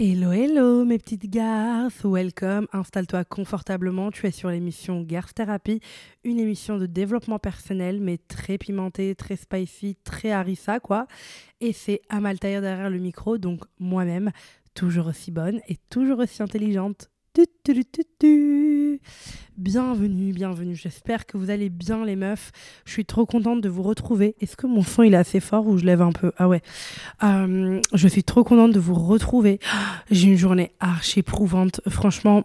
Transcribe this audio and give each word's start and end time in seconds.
Hello, 0.00 0.30
hello, 0.30 0.84
mes 0.84 0.96
petites 0.96 1.28
garces, 1.28 2.04
welcome, 2.04 2.68
installe-toi 2.72 3.24
confortablement, 3.24 4.12
tu 4.12 4.28
es 4.28 4.30
sur 4.30 4.48
l'émission 4.48 5.02
Garce 5.02 5.34
Thérapie, 5.34 5.80
une 6.22 6.38
émission 6.38 6.78
de 6.78 6.86
développement 6.86 7.40
personnel, 7.40 8.00
mais 8.00 8.16
très 8.16 8.58
pimentée, 8.58 9.16
très 9.16 9.34
spicy, 9.34 9.96
très 10.04 10.30
harissa, 10.30 10.78
quoi. 10.78 11.08
Et 11.60 11.72
c'est 11.72 12.00
Amal 12.10 12.38
Tahir 12.38 12.60
derrière 12.60 12.90
le 12.90 13.00
micro, 13.00 13.38
donc 13.38 13.64
moi-même, 13.80 14.30
toujours 14.72 15.08
aussi 15.08 15.32
bonne 15.32 15.60
et 15.66 15.76
toujours 15.90 16.20
aussi 16.20 16.44
intelligente. 16.44 17.10
Bienvenue, 19.56 20.32
bienvenue. 20.32 20.74
J'espère 20.74 21.24
que 21.26 21.36
vous 21.36 21.50
allez 21.50 21.68
bien, 21.68 22.04
les 22.04 22.16
meufs. 22.16 22.50
Je 22.84 22.92
suis 22.92 23.04
trop 23.04 23.26
contente 23.26 23.60
de 23.60 23.68
vous 23.68 23.82
retrouver. 23.82 24.34
Est-ce 24.40 24.56
que 24.56 24.66
mon 24.66 24.82
son 24.82 25.04
il 25.04 25.14
est 25.14 25.18
assez 25.18 25.38
fort 25.38 25.66
ou 25.66 25.78
je 25.78 25.84
lève 25.84 26.02
un 26.02 26.10
peu? 26.10 26.32
Ah 26.36 26.48
ouais. 26.48 26.62
Euh, 27.22 27.80
je 27.94 28.08
suis 28.08 28.24
trop 28.24 28.42
contente 28.42 28.72
de 28.72 28.80
vous 28.80 28.94
retrouver. 28.94 29.60
J'ai 30.10 30.28
une 30.28 30.36
journée 30.36 30.72
archi 30.80 31.20
éprouvante. 31.20 31.80
Franchement, 31.88 32.44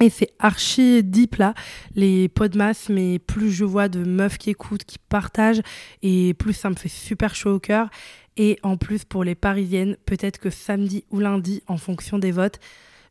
et 0.00 0.08
c'est 0.08 0.32
archi 0.38 1.02
deep 1.02 1.36
là, 1.36 1.54
les 1.94 2.28
podmas, 2.28 2.86
mais 2.88 3.18
plus 3.18 3.50
je 3.50 3.64
vois 3.64 3.88
de 3.88 4.02
meufs 4.04 4.38
qui 4.38 4.50
écoutent, 4.50 4.84
qui 4.84 4.98
partagent, 4.98 5.62
et 6.02 6.34
plus 6.34 6.52
ça 6.52 6.68
me 6.68 6.74
fait 6.74 6.90
super 6.90 7.34
chaud 7.34 7.54
au 7.54 7.60
cœur. 7.60 7.88
Et 8.36 8.58
en 8.62 8.76
plus, 8.76 9.04
pour 9.04 9.24
les 9.24 9.34
parisiennes, 9.34 9.96
peut-être 10.04 10.38
que 10.38 10.50
samedi 10.50 11.04
ou 11.10 11.20
lundi, 11.20 11.62
en 11.66 11.78
fonction 11.78 12.18
des 12.18 12.30
votes, 12.30 12.60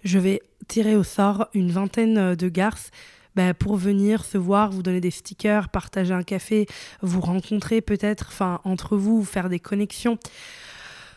je 0.06 0.20
vais 0.20 0.42
tirer 0.68 0.96
au 0.96 1.04
sort 1.04 1.48
une 1.54 1.72
vingtaine 1.72 2.18
euh, 2.18 2.36
de 2.36 2.48
garces 2.48 2.92
bah, 3.36 3.54
pour 3.54 3.76
venir 3.76 4.24
se 4.24 4.38
voir, 4.38 4.72
vous 4.72 4.84
donner 4.84 5.02
des 5.02 5.12
stickers, 5.12 5.68
partager 5.68 6.14
un 6.14 6.24
café, 6.24 6.68
vous 7.02 7.20
rencontrer 7.20 7.82
peut-être, 7.82 8.28
enfin 8.30 8.62
entre 8.64 8.96
vous, 8.96 9.26
faire 9.26 9.50
des 9.50 9.60
connexions. 9.60 10.18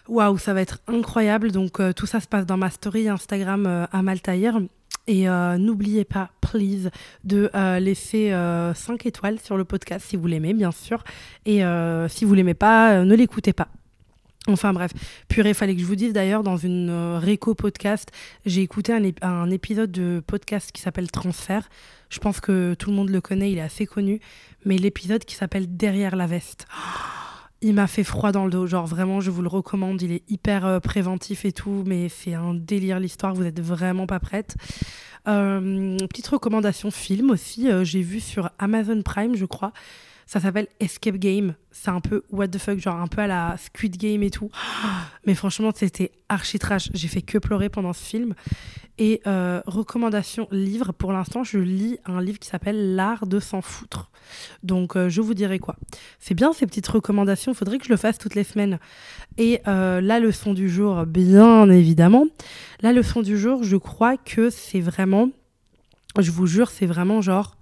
Waouh, 0.09 0.38
ça 0.38 0.52
va 0.55 0.62
être 0.62 0.80
incroyable. 0.88 1.52
Donc 1.52 1.79
euh, 1.79 1.93
tout 1.93 2.06
ça 2.06 2.19
se 2.19 2.27
passe 2.27 2.46
dans 2.46 2.56
ma 2.56 2.70
story 2.70 3.09
Instagram 3.09 3.66
euh, 3.66 3.87
à 3.93 4.02
Maltaïr. 4.02 4.59
Et 5.07 5.24
n'oubliez 5.27 6.05
pas, 6.05 6.29
please, 6.43 6.90
de 7.24 7.51
laisser 7.79 8.30
5 8.30 9.07
étoiles 9.07 9.38
sur 9.40 9.57
le 9.57 9.65
podcast 9.65 10.05
si 10.07 10.16
vous 10.18 10.27
l'aimez, 10.27 10.52
bien 10.52 10.71
sûr. 10.71 11.02
Et 11.46 11.62
si 12.10 12.27
vous 12.27 12.34
l'aimez 12.34 12.52
pas, 12.52 13.02
ne 13.02 13.16
l'écoutez 13.16 13.55
pas. 13.55 13.68
Enfin 14.49 14.73
bref, 14.73 14.93
purée, 15.29 15.52
fallait 15.52 15.74
que 15.74 15.82
je 15.82 15.87
vous 15.87 15.95
dise 15.95 16.15
d'ailleurs 16.15 16.43
dans 16.43 16.57
une 16.57 16.88
euh, 16.88 17.18
réco 17.18 17.54
podcast, 17.54 18.10
j'ai 18.46 18.63
écouté 18.63 18.95
un, 19.21 19.51
épisode 19.51 19.93
de 19.93 20.23
podcast 20.27 20.73
qui 20.73 20.80
s'appelle 20.80 21.10
Transfert. 21.10 21.68
Je 22.09 22.18
pense 22.18 22.40
que 22.40 22.73
tout 22.73 22.88
le 22.88 22.96
monde 22.96 23.10
le 23.10 23.21
connaît, 23.21 23.52
il 23.52 23.59
est 23.59 23.63
assez 23.63 23.85
connu, 23.85 24.21
mais 24.65 24.79
l'épisode 24.79 25.27
qui 25.27 25.35
s'appelle 25.35 25.77
Derrière 25.77 26.16
la 26.16 26.27
veste. 26.27 26.66
il 27.60 27.74
m'a 27.74 27.87
fait 27.87 28.05
froid 28.05 28.32
dans 28.32 28.46
le 28.46 28.51
dos, 28.51 28.66
genre 28.66 28.87
vraiment, 28.87 29.21
je 29.21 29.30
vous 29.30 29.43
le 29.43 29.49
recommande, 29.49 30.01
il 30.01 30.13
est 30.13 30.23
hyper 30.30 30.65
euh, 30.65 30.80
préventif 30.80 31.45
et 31.45 31.52
tout, 31.52 31.85
mais 31.87 32.09
c'est 32.09 32.33
un 32.33 32.55
délire 32.55 33.01
l'histoire, 33.01 33.35
vous 33.35 33.45
êtes 33.45 33.60
vraiment 33.60 34.07
pas 34.07 34.18
prête. 34.18 34.57
Euh, 35.27 35.99
petite 36.09 36.29
recommandation 36.29 36.90
film 36.90 37.30
aussi, 37.30 37.68
j'ai 37.83 38.01
vu 38.01 38.21
sur 38.21 38.51
Amazon 38.59 39.02
Prime, 39.02 39.37
je 39.37 39.45
crois, 39.45 39.74
ça 40.29 40.40
s'appelle 40.40 40.68
Escape 40.79 41.16
Game. 41.16 41.54
C'est 41.71 41.88
un 41.88 42.02
peu 42.02 42.23
what 42.30 42.48
the 42.48 42.59
fuck, 42.59 42.79
genre 42.79 43.01
un 43.01 43.07
peu 43.07 43.23
à 43.23 43.26
la 43.26 43.57
Squid 43.57 43.96
Game 43.96 44.23
et 44.23 44.30
tout. 44.30 44.51
Mais 45.26 45.34
franchement, 45.34 45.71
c'était 45.74 46.12
archi 46.29 46.59
trash. 46.59 46.90
J'ai 46.93 47.09
fait 47.09 47.23
que 47.23 47.38
pleurer 47.38 47.71
pendant 47.71 47.95
ce 47.95 48.04
film. 48.04 48.34
Et 48.99 49.23
euh, 49.26 49.62
recommandation 49.65 50.46
livre, 50.51 50.93
pour 50.93 51.12
l'instant, 51.12 51.45
je 51.45 51.59
lis 51.59 51.99
un 52.04 52.21
livre 52.21 52.38
qui 52.38 52.49
s'appelle 52.49 52.95
L'art 52.95 53.26
de 53.26 53.40
s'en 53.40 53.62
foutre. 53.62 54.10
Donc, 54.62 54.96
euh, 54.96 55.09
je 55.09 55.23
vous 55.23 55.32
dirai 55.32 55.59
quoi. 55.60 55.76
C'est 56.18 56.34
bien 56.34 56.52
ces 56.52 56.66
petites 56.66 56.88
recommandations, 56.88 57.52
il 57.52 57.54
faudrait 57.54 57.79
que 57.79 57.87
je 57.87 57.90
le 57.90 57.96
fasse 57.96 58.18
toutes 58.18 58.34
les 58.34 58.45
semaines. 58.45 58.79
Et 59.38 59.62
euh, 59.66 60.02
la 60.02 60.21
leçon 60.21 60.52
du 60.52 60.68
jour, 60.68 61.06
bien 61.06 61.71
évidemment. 61.71 62.26
La 62.82 62.93
leçon 62.93 63.23
du 63.23 63.38
jour, 63.38 63.62
je 63.62 63.79
crois 63.79 64.19
que 64.19 64.50
c'est 64.50 64.81
vraiment, 64.81 65.31
je 66.19 66.31
vous 66.31 66.47
jure, 66.47 66.69
c'est 66.69 66.87
vraiment 66.87 67.22
genre 67.22 67.57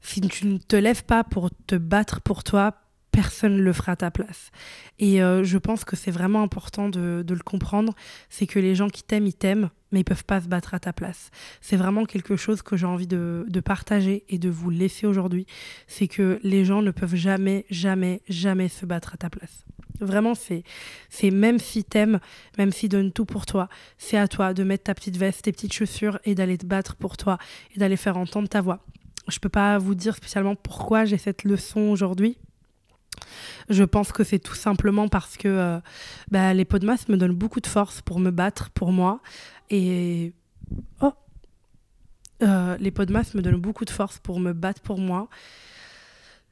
si 0.00 0.20
tu 0.20 0.46
ne 0.46 0.58
te 0.58 0.76
lèves 0.76 1.04
pas 1.04 1.24
pour 1.24 1.50
te 1.66 1.74
battre 1.74 2.20
pour 2.20 2.44
toi, 2.44 2.74
personne 3.10 3.56
ne 3.56 3.62
le 3.62 3.72
fera 3.72 3.92
à 3.92 3.96
ta 3.96 4.12
place. 4.12 4.52
Et 5.00 5.20
euh, 5.22 5.42
je 5.42 5.58
pense 5.58 5.84
que 5.84 5.96
c'est 5.96 6.12
vraiment 6.12 6.40
important 6.40 6.88
de, 6.88 7.24
le 7.28 7.42
comprendre, 7.42 7.94
c'est 8.28 8.46
que 8.46 8.60
les 8.60 8.76
gens 8.76 8.88
qui 8.88 9.02
t'aiment, 9.02 9.26
ils 9.26 9.34
t'aiment, 9.34 9.70
mais 9.90 10.00
ils 10.00 10.04
peuvent 10.04 10.24
pas 10.24 10.40
se 10.40 10.46
battre 10.46 10.72
à 10.74 10.78
ta 10.78 10.92
place. 10.92 11.32
C'est 11.60 11.76
vraiment 11.76 12.04
quelque 12.04 12.36
chose 12.36 12.62
que 12.62 12.76
j'ai 12.76 12.86
envie 12.86 13.08
de, 13.08 13.44
partager 13.64 14.24
et 14.28 14.38
de 14.38 14.48
vous 14.48 14.70
laisser 14.70 15.04
aujourd'hui, 15.06 15.46
c'est 15.88 16.06
que 16.06 16.38
les 16.44 16.64
gens 16.64 16.80
ne 16.80 16.92
peuvent 16.92 17.16
jamais, 17.16 17.66
jamais, 17.70 18.22
jamais 18.28 18.68
se 18.68 18.86
battre 18.86 19.14
à 19.14 19.16
ta 19.16 19.30
place. 19.30 19.64
Vraiment, 20.00 20.34
c'est, 20.36 20.62
même 21.32 21.58
si 21.58 21.82
t'aimes, 21.82 22.20
même 22.56 22.70
s'ils 22.70 22.88
donnent 22.88 23.10
tout 23.10 23.24
pour 23.24 23.46
toi, 23.46 23.68
c'est 23.98 24.16
à 24.16 24.28
toi 24.28 24.54
de 24.54 24.62
mettre 24.62 24.84
ta 24.84 24.94
petite 24.94 25.16
veste, 25.16 25.42
tes 25.42 25.50
petites 25.50 25.72
chaussures 25.72 26.20
et 26.24 26.36
d'aller 26.36 26.56
te 26.56 26.66
battre 26.66 26.94
pour 26.94 27.16
toi 27.16 27.38
et 27.74 27.80
d'aller 27.80 27.96
faire 27.96 28.16
entendre 28.16 28.48
ta 28.48 28.60
voix. 28.60 28.84
Je 29.28 29.38
peux 29.38 29.48
pas 29.48 29.78
vous 29.78 29.94
dire 29.94 30.16
spécialement 30.16 30.54
pourquoi 30.54 31.04
j'ai 31.04 31.18
cette 31.18 31.44
leçon 31.44 31.80
aujourd'hui. 31.80 32.38
Je 33.68 33.84
pense 33.84 34.12
que 34.12 34.24
c'est 34.24 34.38
tout 34.38 34.54
simplement 34.54 35.08
parce 35.08 35.36
que 35.36 35.48
euh, 35.48 35.78
bah, 36.30 36.54
les 36.54 36.64
pots 36.64 36.78
de 36.78 36.86
masse 36.86 37.08
me 37.08 37.16
donnent 37.16 37.34
beaucoup 37.34 37.60
de 37.60 37.66
force 37.66 38.00
pour 38.00 38.20
me 38.20 38.30
battre 38.30 38.70
pour 38.70 38.92
moi. 38.92 39.20
Et. 39.70 40.32
Oh 41.00 41.12
euh, 42.42 42.76
Les 42.78 42.90
pots 42.90 43.04
de 43.04 43.12
masse 43.12 43.34
me 43.34 43.42
donnent 43.42 43.60
beaucoup 43.60 43.84
de 43.84 43.90
force 43.90 44.18
pour 44.18 44.40
me 44.40 44.52
battre 44.52 44.80
pour 44.80 44.98
moi. 44.98 45.28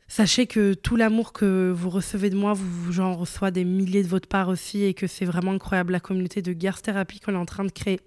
Sachez 0.09 0.47
que 0.47 0.75
tout 0.75 0.95
l'amour 0.95 1.33
que 1.33 1.73
vous 1.75 1.91
recevez 1.91 2.31
de 2.31 2.37
moi, 2.37 2.53
vous, 2.55 2.93
j'en 2.93 3.15
reçois 3.15 3.51
des 3.51 3.65
milliers 3.65 4.05
de 4.05 4.09
votre 4.09 4.29
part 4.29 4.49
aussi 4.49 4.85
et 4.85 4.95
que 4.95 5.07
c'est 5.07 5.25
vraiment 5.25 5.53
incroyable 5.53 5.93
la 5.93 6.01
communauté 6.01 6.43
de 6.43 6.53
Guerre 6.53 6.81
Thérapie 6.81 7.19
qu'on 7.19 7.35
est 7.35 7.39
en 7.39 7.47
train 7.47 7.65
de 7.65 7.73
créer. 7.73 8.01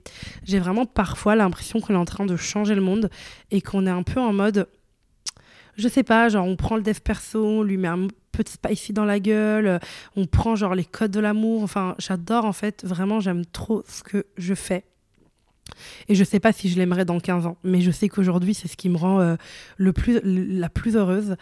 J'ai 0.44 0.60
vraiment 0.60 0.86
parfois 0.86 1.36
l'impression 1.36 1.82
qu'on 1.82 1.94
est 1.94 1.98
en 1.98 2.06
train 2.06 2.26
de 2.26 2.38
changer 2.38 2.74
le 2.74 2.82
monde 2.82 3.10
et 3.52 3.62
qu'on 3.62 3.86
est 3.86 3.92
un 3.92 4.04
peu 4.04 4.20
en 4.20 4.32
mode, 4.32 4.68
je 5.76 5.88
sais 5.90 6.04
pas, 6.04 6.30
genre 6.30 6.48
on 6.48 6.56
prend 6.56 6.78
le 6.78 6.84
dev 6.84 7.00
perso, 7.02 7.46
on 7.46 7.64
lui 7.64 7.78
met 7.78 7.90
un 7.90 8.08
de 8.44 8.50
spicy 8.50 8.94
dans 8.94 9.06
la 9.06 9.20
gueule, 9.20 9.80
on 10.16 10.26
prend 10.26 10.56
genre 10.56 10.76
les 10.76 10.86
codes 10.86 11.12
de 11.12 11.20
l'amour. 11.20 11.64
Enfin, 11.64 11.96
j'adore 12.00 12.46
en 12.46 12.54
fait, 12.54 12.84
vraiment 12.86 13.20
j'aime 13.20 13.46
trop 13.46 13.84
ce 13.88 14.04
que 14.04 14.26
je 14.38 14.54
fais. 14.54 14.86
Et 16.08 16.16
je 16.16 16.20
ne 16.20 16.26
sais 16.26 16.40
pas 16.40 16.52
si 16.52 16.70
je 16.70 16.78
l'aimerais 16.78 17.06
dans 17.06 17.20
15 17.20 17.46
ans, 17.46 17.58
mais 17.64 17.82
je 17.82 17.92
sais 17.92 18.10
qu'aujourd'hui, 18.10 18.54
c'est 18.54 18.68
ce 18.68 18.78
qui 18.78 18.90
me 18.90 18.98
rend 18.98 19.20
euh, 19.20 19.36
le 19.78 19.94
plus, 19.94 20.20
la 20.24 20.70
plus 20.70 20.96
heureuse. 20.96 21.36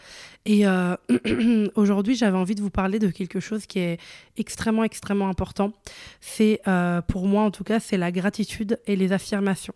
Et 0.45 0.65
euh, 0.65 0.95
aujourd'hui, 1.75 2.15
j'avais 2.15 2.37
envie 2.37 2.55
de 2.55 2.61
vous 2.61 2.69
parler 2.69 2.99
de 2.99 3.09
quelque 3.09 3.39
chose 3.39 3.65
qui 3.65 3.79
est 3.79 3.99
extrêmement, 4.37 4.83
extrêmement 4.83 5.27
important. 5.27 5.73
C'est, 6.21 6.61
euh, 6.67 7.01
pour 7.01 7.27
moi 7.27 7.43
en 7.43 7.51
tout 7.51 7.63
cas, 7.63 7.79
c'est 7.79 7.97
la 7.97 8.11
gratitude 8.11 8.79
et 8.87 8.95
les 8.95 9.11
affirmations. 9.11 9.73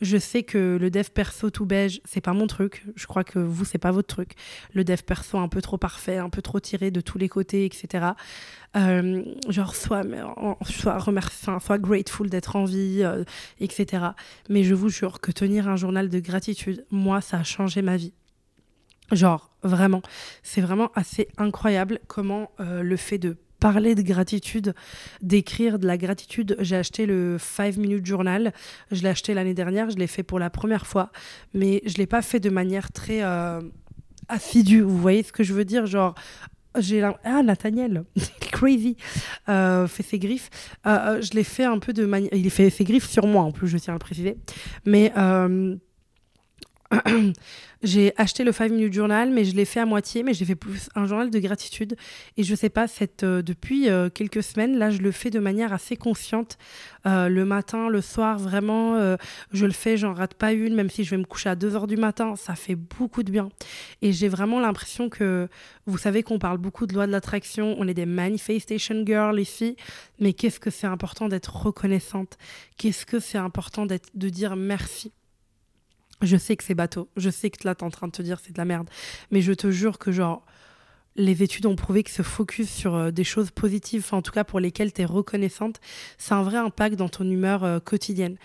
Je 0.00 0.16
sais 0.16 0.42
que 0.42 0.78
le 0.80 0.90
dev 0.90 1.08
perso 1.12 1.50
tout 1.50 1.66
beige, 1.66 2.00
c'est 2.04 2.22
pas 2.22 2.32
mon 2.32 2.46
truc. 2.46 2.84
Je 2.96 3.06
crois 3.06 3.24
que 3.24 3.38
vous, 3.38 3.64
c'est 3.64 3.78
pas 3.78 3.90
votre 3.90 4.08
truc. 4.08 4.32
Le 4.72 4.84
dev 4.84 5.02
perso 5.02 5.38
un 5.38 5.48
peu 5.48 5.60
trop 5.60 5.76
parfait, 5.76 6.16
un 6.16 6.30
peu 6.30 6.42
trop 6.42 6.60
tiré 6.60 6.90
de 6.90 7.00
tous 7.00 7.18
les 7.18 7.28
côtés, 7.28 7.64
etc. 7.66 8.06
Euh, 8.76 9.22
genre 9.48 9.76
soit, 9.76 10.02
soit, 10.68 10.98
remerciant, 10.98 11.60
soit 11.60 11.78
grateful 11.78 12.28
d'être 12.28 12.56
en 12.56 12.64
vie, 12.64 13.02
euh, 13.02 13.22
etc. 13.60 14.06
Mais 14.48 14.64
je 14.64 14.74
vous 14.74 14.88
jure 14.88 15.20
que 15.20 15.30
tenir 15.30 15.68
un 15.68 15.76
journal 15.76 16.08
de 16.08 16.18
gratitude, 16.18 16.84
moi, 16.90 17.20
ça 17.20 17.38
a 17.38 17.44
changé 17.44 17.82
ma 17.82 17.96
vie. 17.96 18.12
Genre, 19.12 19.50
vraiment, 19.62 20.02
c'est 20.42 20.60
vraiment 20.60 20.90
assez 20.94 21.28
incroyable 21.36 22.00
comment 22.08 22.50
euh, 22.58 22.82
le 22.82 22.96
fait 22.96 23.18
de 23.18 23.36
parler 23.60 23.94
de 23.94 24.02
gratitude, 24.02 24.74
d'écrire 25.22 25.78
de 25.78 25.86
la 25.86 25.96
gratitude. 25.96 26.56
J'ai 26.58 26.76
acheté 26.76 27.06
le 27.06 27.36
5 27.38 27.76
Minute 27.76 28.04
Journal. 28.04 28.52
Je 28.90 29.02
l'ai 29.02 29.08
acheté 29.08 29.34
l'année 29.34 29.54
dernière, 29.54 29.88
je 29.88 29.96
l'ai 29.96 30.08
fait 30.08 30.24
pour 30.24 30.38
la 30.38 30.50
première 30.50 30.86
fois, 30.86 31.12
mais 31.54 31.80
je 31.86 31.92
ne 31.92 31.98
l'ai 31.98 32.06
pas 32.06 32.22
fait 32.22 32.40
de 32.40 32.50
manière 32.50 32.90
très 32.90 33.22
assidue. 34.28 34.80
Vous 34.80 34.98
voyez 34.98 35.22
ce 35.22 35.32
que 35.32 35.44
je 35.44 35.54
veux 35.54 35.64
dire? 35.64 35.86
Genre, 35.86 36.14
ah 36.74 37.42
Nathaniel 37.42 38.04
crazy 38.52 38.96
euh, 39.48 39.86
fait 39.86 40.02
ses 40.02 40.18
griffes. 40.18 40.50
Euh, 40.86 40.90
euh, 40.90 41.22
je 41.22 41.32
l'ai 41.32 41.44
fait 41.44 41.64
un 41.64 41.78
peu 41.78 41.92
de 41.92 42.04
manière 42.04 42.30
il 42.32 42.50
fait 42.50 42.70
ses 42.70 42.84
griffes 42.84 43.08
sur 43.08 43.26
moi 43.26 43.42
en 43.42 43.52
plus 43.52 43.68
je 43.68 43.78
tiens 43.78 43.94
à 43.94 43.96
le 43.96 44.00
préciser. 44.00 44.36
Mais 44.84 45.12
j'ai 47.82 48.12
acheté 48.16 48.44
le 48.44 48.52
5 48.52 48.70
Minute 48.72 48.92
Journal, 48.92 49.30
mais 49.30 49.44
je 49.44 49.54
l'ai 49.54 49.64
fait 49.64 49.80
à 49.80 49.86
moitié, 49.86 50.22
mais 50.22 50.34
j'ai 50.34 50.44
fait 50.44 50.54
plus 50.54 50.88
un 50.94 51.06
journal 51.06 51.30
de 51.30 51.38
gratitude. 51.38 51.96
Et 52.36 52.42
je 52.42 52.54
sais 52.54 52.68
pas, 52.68 52.86
euh, 53.22 53.42
depuis 53.42 53.88
euh, 53.88 54.08
quelques 54.08 54.42
semaines, 54.42 54.78
là, 54.78 54.90
je 54.90 54.98
le 54.98 55.10
fais 55.10 55.30
de 55.30 55.38
manière 55.38 55.72
assez 55.72 55.96
consciente. 55.96 56.58
Euh, 57.06 57.28
le 57.28 57.44
matin, 57.44 57.88
le 57.88 58.00
soir, 58.00 58.38
vraiment, 58.38 58.94
je 59.52 59.66
le 59.66 59.72
fais, 59.72 59.96
j'en 59.96 60.14
rate 60.14 60.34
pas 60.34 60.52
une, 60.52 60.74
même 60.74 60.90
si 60.90 61.04
je 61.04 61.10
vais 61.10 61.18
me 61.18 61.24
coucher 61.24 61.50
à 61.50 61.54
2 61.54 61.76
heures 61.76 61.86
du 61.86 61.96
matin, 61.96 62.36
ça 62.36 62.54
fait 62.54 62.76
beaucoup 62.76 63.22
de 63.22 63.30
bien. 63.30 63.48
Et 64.02 64.12
j'ai 64.12 64.28
vraiment 64.28 64.60
l'impression 64.60 65.08
que, 65.08 65.48
vous 65.86 65.98
savez 65.98 66.22
qu'on 66.22 66.38
parle 66.38 66.58
beaucoup 66.58 66.86
de 66.86 66.94
loi 66.94 67.06
de 67.06 67.12
l'attraction, 67.12 67.76
on 67.78 67.88
est 67.88 67.94
des 67.94 68.06
manifestation 68.06 69.04
girls 69.04 69.40
ici, 69.40 69.76
mais 70.20 70.32
qu'est-ce 70.32 70.60
que 70.60 70.70
c'est 70.70 70.86
important 70.86 71.28
d'être 71.28 71.54
reconnaissante? 71.54 72.38
Qu'est-ce 72.78 73.04
que 73.04 73.20
c'est 73.20 73.38
important 73.38 73.86
de 73.86 74.28
dire 74.28 74.56
merci? 74.56 75.12
Je 76.22 76.36
sais 76.36 76.56
que 76.56 76.64
c'est 76.64 76.74
bateau. 76.74 77.08
Je 77.16 77.30
sais 77.30 77.50
que 77.50 77.66
là, 77.66 77.74
t'es 77.74 77.84
en 77.84 77.90
train 77.90 78.06
de 78.06 78.12
te 78.12 78.22
dire 78.22 78.38
c'est 78.40 78.52
de 78.52 78.58
la 78.58 78.64
merde. 78.64 78.88
Mais 79.30 79.40
je 79.40 79.52
te 79.52 79.70
jure 79.70 79.98
que, 79.98 80.12
genre, 80.12 80.44
les 81.16 81.42
études 81.42 81.66
ont 81.66 81.76
prouvé 81.76 82.02
que 82.02 82.10
se 82.10 82.22
focus 82.22 82.70
sur 82.70 82.94
euh, 82.94 83.10
des 83.10 83.24
choses 83.24 83.50
positives, 83.50 84.06
en 84.12 84.22
tout 84.22 84.32
cas 84.32 84.44
pour 84.44 84.60
lesquelles 84.60 84.92
tu 84.92 85.02
es 85.02 85.04
reconnaissante, 85.04 85.80
a 86.30 86.34
un 86.34 86.42
vrai 86.42 86.58
impact 86.58 86.96
dans 86.96 87.08
ton 87.08 87.24
humeur 87.24 87.64
euh, 87.64 87.78
quotidienne. 87.78 88.36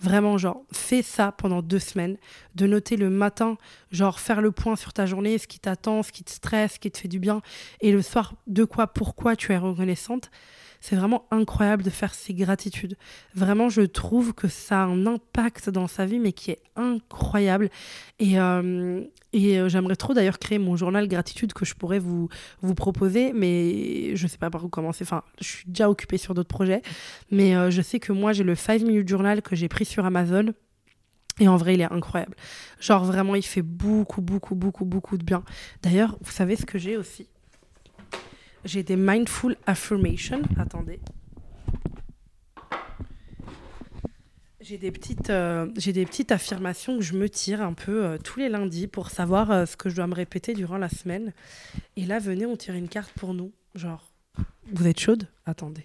Vraiment, 0.00 0.36
genre, 0.38 0.62
fais 0.72 1.02
ça 1.02 1.32
pendant 1.32 1.62
deux 1.62 1.78
semaines, 1.78 2.16
de 2.54 2.66
noter 2.66 2.96
le 2.96 3.10
matin, 3.10 3.56
genre, 3.90 4.20
faire 4.20 4.40
le 4.40 4.52
point 4.52 4.76
sur 4.76 4.92
ta 4.92 5.06
journée, 5.06 5.38
ce 5.38 5.46
qui 5.46 5.58
t'attend, 5.58 6.02
ce 6.02 6.12
qui 6.12 6.24
te 6.24 6.30
stresse, 6.30 6.74
ce 6.74 6.78
qui 6.78 6.90
te 6.90 6.98
fait 6.98 7.08
du 7.08 7.18
bien, 7.18 7.40
et 7.80 7.92
le 7.92 8.02
soir, 8.02 8.34
de 8.46 8.64
quoi, 8.64 8.86
pourquoi 8.86 9.36
tu 9.36 9.52
es 9.52 9.56
reconnaissante. 9.56 10.30
C'est 10.80 10.96
vraiment 10.96 11.26
incroyable 11.30 11.82
de 11.82 11.90
faire 11.90 12.14
ces 12.14 12.34
gratitudes. 12.34 12.96
Vraiment, 13.34 13.68
je 13.68 13.82
trouve 13.82 14.34
que 14.34 14.46
ça 14.46 14.82
a 14.82 14.84
un 14.84 15.06
impact 15.06 15.70
dans 15.70 15.86
sa 15.86 16.06
vie, 16.06 16.18
mais 16.18 16.32
qui 16.32 16.50
est 16.50 16.60
incroyable. 16.76 17.70
Et, 18.18 18.38
euh, 18.38 19.02
et 19.32 19.58
euh, 19.58 19.68
j'aimerais 19.68 19.96
trop 19.96 20.14
d'ailleurs 20.14 20.38
créer 20.38 20.58
mon 20.58 20.76
journal 20.76 21.08
gratitude 21.08 21.52
que 21.54 21.64
je 21.64 21.74
pourrais 21.74 21.98
vous, 21.98 22.28
vous 22.60 22.74
proposer, 22.74 23.32
mais 23.32 24.14
je 24.14 24.22
ne 24.22 24.28
sais 24.28 24.38
pas 24.38 24.50
par 24.50 24.64
où 24.64 24.68
commencer. 24.68 25.02
Enfin, 25.02 25.22
je 25.40 25.48
suis 25.48 25.64
déjà 25.66 25.90
occupée 25.90 26.18
sur 26.18 26.34
d'autres 26.34 26.48
projets, 26.48 26.82
mais 27.30 27.56
euh, 27.56 27.70
je 27.70 27.82
sais 27.82 27.98
que 27.98 28.12
moi, 28.12 28.32
j'ai 28.32 28.44
le 28.44 28.54
5 28.54 28.82
minutes 28.82 29.08
journal 29.08 29.42
que 29.42 29.56
j'ai 29.56 29.68
pris 29.68 29.85
sur 29.86 30.04
Amazon. 30.04 30.52
Et 31.38 31.48
en 31.48 31.56
vrai, 31.56 31.74
il 31.74 31.80
est 31.80 31.92
incroyable. 31.92 32.34
Genre, 32.80 33.04
vraiment, 33.04 33.34
il 33.34 33.44
fait 33.44 33.62
beaucoup, 33.62 34.22
beaucoup, 34.22 34.54
beaucoup, 34.54 34.84
beaucoup 34.84 35.18
de 35.18 35.24
bien. 35.24 35.44
D'ailleurs, 35.82 36.16
vous 36.22 36.30
savez 36.30 36.56
ce 36.56 36.64
que 36.64 36.78
j'ai 36.78 36.96
aussi? 36.96 37.28
J'ai 38.64 38.82
des 38.82 38.96
mindful 38.96 39.56
affirmations. 39.66 40.42
Attendez. 40.58 40.98
J'ai 44.60 44.78
des, 44.78 44.90
petites, 44.90 45.30
euh, 45.30 45.66
des 45.66 46.04
petites 46.04 46.32
affirmations 46.32 46.96
que 46.98 47.04
je 47.04 47.14
me 47.14 47.28
tire 47.28 47.62
un 47.62 47.74
peu 47.74 48.04
euh, 48.04 48.18
tous 48.18 48.40
les 48.40 48.48
lundis 48.48 48.88
pour 48.88 49.10
savoir 49.10 49.52
euh, 49.52 49.64
ce 49.64 49.76
que 49.76 49.88
je 49.88 49.94
dois 49.94 50.08
me 50.08 50.14
répéter 50.14 50.54
durant 50.54 50.76
la 50.76 50.88
semaine. 50.88 51.32
Et 51.94 52.04
là, 52.04 52.18
venez, 52.18 52.46
on 52.46 52.56
tire 52.56 52.74
une 52.74 52.88
carte 52.88 53.12
pour 53.12 53.32
nous. 53.32 53.52
Genre, 53.76 54.12
vous 54.72 54.88
êtes 54.88 54.98
chaude 54.98 55.28
Attendez. 55.44 55.84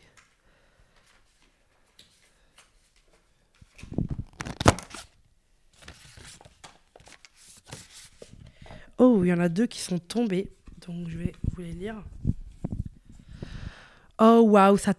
Oh, 9.03 9.21
il 9.23 9.29
y 9.29 9.33
en 9.33 9.39
a 9.39 9.49
deux 9.49 9.65
qui 9.65 9.79
sont 9.79 9.97
tombés. 9.97 10.51
Donc, 10.87 11.09
je 11.09 11.17
vais 11.17 11.33
vous 11.55 11.63
les 11.63 11.71
lire. 11.71 11.95
Oh 14.19 14.43
waouh, 14.45 14.77
ça, 14.77 14.93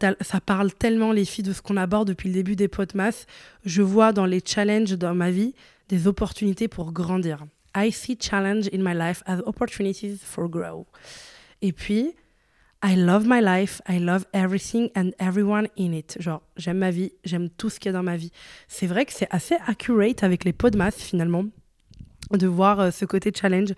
parle 0.44 0.72
tellement 0.72 1.12
les 1.12 1.24
filles 1.24 1.44
de 1.44 1.52
ce 1.52 1.62
qu'on 1.62 1.76
aborde 1.76 2.08
depuis 2.08 2.28
le 2.28 2.34
début 2.34 2.56
des 2.56 2.66
podcasts. 2.66 3.28
Je 3.64 3.80
vois 3.80 4.12
dans 4.12 4.26
les 4.26 4.40
challenges 4.44 4.98
dans 4.98 5.14
ma 5.14 5.30
vie 5.30 5.54
des 5.88 6.08
opportunités 6.08 6.66
pour 6.66 6.90
grandir. 6.90 7.44
I 7.76 7.92
see 7.92 8.18
challenge 8.20 8.68
in 8.74 8.78
my 8.78 8.92
life 8.92 9.22
as 9.24 9.38
opportunities 9.46 10.18
for 10.24 10.48
growth. 10.48 10.88
Et 11.60 11.70
puis, 11.70 12.16
I 12.82 12.96
love 12.96 13.24
my 13.24 13.40
life, 13.40 13.82
I 13.88 14.00
love 14.00 14.26
everything 14.32 14.90
and 14.96 15.12
everyone 15.20 15.68
in 15.78 15.92
it. 15.92 16.16
Genre, 16.18 16.42
j'aime 16.56 16.78
ma 16.78 16.90
vie, 16.90 17.12
j'aime 17.22 17.50
tout 17.50 17.70
ce 17.70 17.78
qu'il 17.78 17.90
y 17.90 17.94
a 17.94 17.98
dans 17.98 18.02
ma 18.02 18.16
vie. 18.16 18.32
C'est 18.66 18.88
vrai 18.88 19.06
que 19.06 19.12
c'est 19.12 19.28
assez 19.30 19.54
accurate 19.64 20.24
avec 20.24 20.42
les 20.42 20.52
podcasts 20.52 21.00
finalement 21.00 21.44
de 22.30 22.46
voir 22.46 22.80
euh, 22.80 22.90
ce 22.90 23.04
côté 23.04 23.32
challenge. 23.34 23.70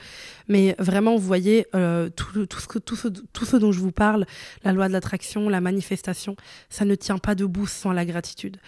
Mais 0.49 0.75
vraiment, 0.79 1.17
vous 1.17 1.27
voyez, 1.27 1.67
euh, 1.75 2.09
tout, 2.11 2.47
ce 2.59 2.67
que, 2.67 2.79
tout, 2.79 2.97
ce, 2.97 3.09
tout 3.09 3.45
ce 3.45 3.57
dont 3.57 3.73
je 3.73 3.81
vous 3.81 3.93
parle, 3.93 4.27
la 4.65 4.73
loi 4.73 4.89
de 4.89 4.93
l'attraction, 4.93 5.49
la 5.49 5.61
manifestation, 5.61 6.37
ça 6.69 6.85
ne 6.85 6.95
tient 6.95 7.19
pas 7.19 7.35
debout 7.35 7.67
sans 7.67 7.93
la 7.93 8.05
gratitude 8.05 8.59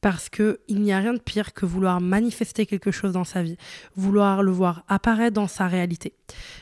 parce 0.00 0.28
que 0.28 0.60
il 0.68 0.82
n'y 0.82 0.92
a 0.92 0.98
rien 0.98 1.14
de 1.14 1.18
pire 1.18 1.52
que 1.52 1.66
vouloir 1.66 2.00
manifester 2.00 2.66
quelque 2.66 2.90
chose 2.90 3.12
dans 3.12 3.24
sa 3.24 3.42
vie, 3.42 3.56
vouloir 3.96 4.42
le 4.42 4.52
voir 4.52 4.84
apparaître 4.88 5.34
dans 5.34 5.48
sa 5.48 5.66
réalité. 5.66 6.12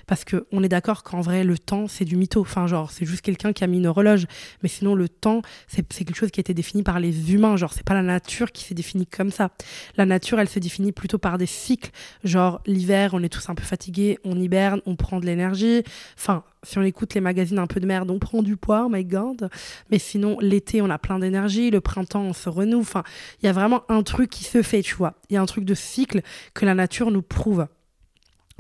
Parce 0.07 0.25
que 0.25 0.47
on 0.53 0.63
est 0.63 0.69
d'accord 0.69 1.03
qu'en 1.03 1.21
vrai 1.21 1.45
le 1.45 1.59
temps 1.59 1.89
c'est 1.89 2.05
du 2.05 2.17
mytho, 2.17 2.41
enfin 2.41 2.67
genre 2.67 2.91
c'est 2.91 3.07
juste 3.07 3.23
quelqu'un 3.23 3.53
qui 3.53 3.65
a 3.65 3.67
mis 3.67 3.79
une 3.79 3.87
horloge, 3.87 4.27
mais 4.63 4.69
sinon 4.69 4.95
le 4.95 5.09
temps 5.09 5.43
c'est 5.69 5.87
quelque 5.87 6.17
chose 6.17 6.31
qui 6.31 6.41
a 6.41 6.43
été 6.43 6.55
défini 6.55 6.83
par 6.83 7.01
les 7.01 7.33
humains, 7.33 7.57
genre 7.57 7.73
c'est 7.73 7.85
pas 7.85 7.95
la 7.95 8.03
nature 8.03 8.53
qui 8.53 8.65
s'est 8.65 8.75
définie 8.75 9.07
comme 9.07 9.31
ça. 9.31 9.51
La 9.97 10.07
nature 10.07 10.41
elle 10.41 10.49
se 10.49 10.59
définit 10.59 10.93
plutôt 10.93 11.19
par 11.19 11.39
des 11.39 11.47
cycles, 11.47 11.91
genre 12.23 12.61
l'hiver 12.67 13.15
on 13.15 13.23
est 13.23 13.29
tous 13.29 13.49
un 13.49 13.55
peu 13.55 13.65
fatigués, 13.65 14.19
on 14.25 14.39
hiberne, 14.39 14.81
on 14.87 14.97
prend 14.97 15.21
de 15.21 15.27
l'énergie, 15.27 15.83
enfin 16.17 16.45
si 16.65 16.79
on 16.79 16.83
écoute 16.83 17.15
les 17.15 17.21
magazines 17.21 17.59
un 17.59 17.67
peu 17.67 17.81
de 17.81 17.87
merde, 17.87 18.11
on 18.11 18.19
prend 18.19 18.43
du 18.43 18.57
poids, 18.57 18.85
oh 18.87 18.89
my 18.89 19.05
god. 19.05 19.51
Mais 19.91 19.99
sinon, 19.99 20.39
l'été, 20.41 20.83
on 20.83 20.91
a 20.91 20.99
plein 20.99 21.19
d'énergie, 21.19 21.71
le 21.71 21.81
printemps, 21.81 22.23
on 22.23 22.33
se 22.33 22.49
renoue. 22.49 22.81
Enfin, 22.81 23.05
il 23.43 23.47
y 23.47 23.49
a 23.49 23.53
vraiment 23.53 23.83
un 23.89 24.03
truc 24.03 24.31
qui 24.31 24.45
se 24.45 24.63
fait, 24.63 24.83
tu 24.83 24.95
vois. 24.95 25.15
Il 25.29 25.35
y 25.35 25.37
a 25.37 25.43
un 25.43 25.47
truc 25.47 25.65
de 25.65 25.75
cycle 25.75 26.23
que 26.55 26.65
la 26.65 26.75
nature 26.75 27.11
nous 27.11 27.23
prouve. 27.23 27.67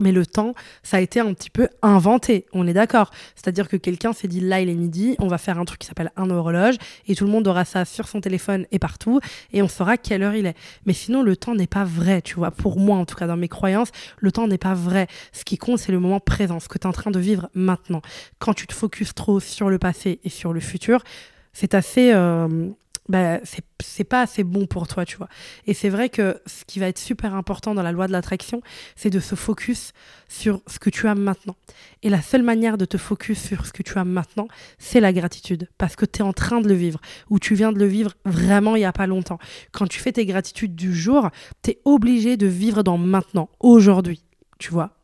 Mais 0.00 0.10
le 0.10 0.26
temps, 0.26 0.54
ça 0.82 0.96
a 0.96 1.00
été 1.00 1.20
un 1.20 1.32
petit 1.34 1.50
peu 1.50 1.68
inventé, 1.82 2.46
on 2.52 2.66
est 2.66 2.72
d'accord. 2.72 3.12
C'est-à-dire 3.36 3.68
que 3.68 3.76
quelqu'un 3.76 4.12
s'est 4.12 4.26
dit 4.26 4.40
là 4.40 4.60
il 4.60 4.68
est 4.68 4.74
midi, 4.74 5.14
on 5.20 5.28
va 5.28 5.38
faire 5.38 5.58
un 5.58 5.64
truc 5.64 5.78
qui 5.80 5.86
s'appelle 5.86 6.10
un 6.16 6.30
horloge 6.30 6.74
et 7.06 7.14
tout 7.14 7.24
le 7.24 7.30
monde 7.30 7.46
aura 7.46 7.64
ça 7.64 7.84
sur 7.84 8.08
son 8.08 8.20
téléphone 8.20 8.66
et 8.72 8.80
partout 8.80 9.20
et 9.52 9.62
on 9.62 9.68
saura 9.68 9.96
quelle 9.96 10.22
heure 10.24 10.34
il 10.34 10.46
est. 10.46 10.56
Mais 10.84 10.92
sinon 10.92 11.22
le 11.22 11.36
temps 11.36 11.54
n'est 11.54 11.68
pas 11.68 11.84
vrai, 11.84 12.22
tu 12.22 12.34
vois. 12.34 12.50
Pour 12.50 12.80
moi 12.80 12.96
en 12.96 13.04
tout 13.04 13.14
cas 13.14 13.28
dans 13.28 13.36
mes 13.36 13.48
croyances, 13.48 13.92
le 14.18 14.32
temps 14.32 14.48
n'est 14.48 14.58
pas 14.58 14.74
vrai. 14.74 15.06
Ce 15.32 15.44
qui 15.44 15.58
compte 15.58 15.78
c'est 15.78 15.92
le 15.92 16.00
moment 16.00 16.20
présent, 16.20 16.58
ce 16.58 16.68
que 16.68 16.78
tu 16.78 16.84
es 16.84 16.88
en 16.88 16.92
train 16.92 17.12
de 17.12 17.20
vivre 17.20 17.48
maintenant. 17.54 18.02
Quand 18.40 18.54
tu 18.54 18.66
te 18.66 18.74
focuses 18.74 19.14
trop 19.14 19.38
sur 19.38 19.70
le 19.70 19.78
passé 19.78 20.18
et 20.24 20.28
sur 20.28 20.52
le 20.52 20.60
futur, 20.60 21.04
c'est 21.52 21.74
assez 21.74 22.12
euh, 22.12 22.68
bah, 23.08 23.40
c'est 23.80 24.04
pas 24.04 24.22
assez 24.22 24.44
bon 24.44 24.66
pour 24.66 24.88
toi, 24.88 25.04
tu 25.04 25.16
vois. 25.18 25.28
Et 25.66 25.74
c'est 25.74 25.90
vrai 25.90 26.08
que 26.08 26.40
ce 26.46 26.64
qui 26.64 26.78
va 26.78 26.88
être 26.88 26.98
super 26.98 27.34
important 27.34 27.74
dans 27.74 27.82
la 27.82 27.92
loi 27.92 28.06
de 28.06 28.12
l'attraction, 28.12 28.62
c'est 28.96 29.10
de 29.10 29.20
se 29.20 29.34
focus 29.34 29.92
sur 30.28 30.62
ce 30.66 30.78
que 30.78 30.88
tu 30.88 31.06
as 31.06 31.14
maintenant. 31.14 31.54
Et 32.02 32.08
la 32.08 32.22
seule 32.22 32.42
manière 32.42 32.78
de 32.78 32.86
te 32.86 32.96
focus 32.96 33.42
sur 33.42 33.66
ce 33.66 33.72
que 33.72 33.82
tu 33.82 33.98
as 33.98 34.04
maintenant, 34.04 34.48
c'est 34.78 35.00
la 35.00 35.12
gratitude. 35.12 35.68
Parce 35.76 35.96
que 35.96 36.06
tu 36.06 36.20
es 36.20 36.22
en 36.22 36.32
train 36.32 36.62
de 36.62 36.68
le 36.68 36.74
vivre, 36.74 37.00
ou 37.28 37.38
tu 37.38 37.54
viens 37.54 37.72
de 37.72 37.78
le 37.78 37.86
vivre 37.86 38.12
vraiment 38.24 38.74
il 38.74 38.80
n'y 38.80 38.84
a 38.86 38.92
pas 38.92 39.06
longtemps. 39.06 39.38
Quand 39.72 39.86
tu 39.86 39.98
fais 39.98 40.12
tes 40.12 40.24
gratitudes 40.24 40.74
du 40.74 40.94
jour, 40.94 41.30
tu 41.62 41.72
es 41.72 41.80
obligé 41.84 42.38
de 42.38 42.46
vivre 42.46 42.82
dans 42.82 42.96
maintenant, 42.96 43.50
aujourd'hui, 43.60 44.24
tu 44.58 44.70
vois? 44.70 44.96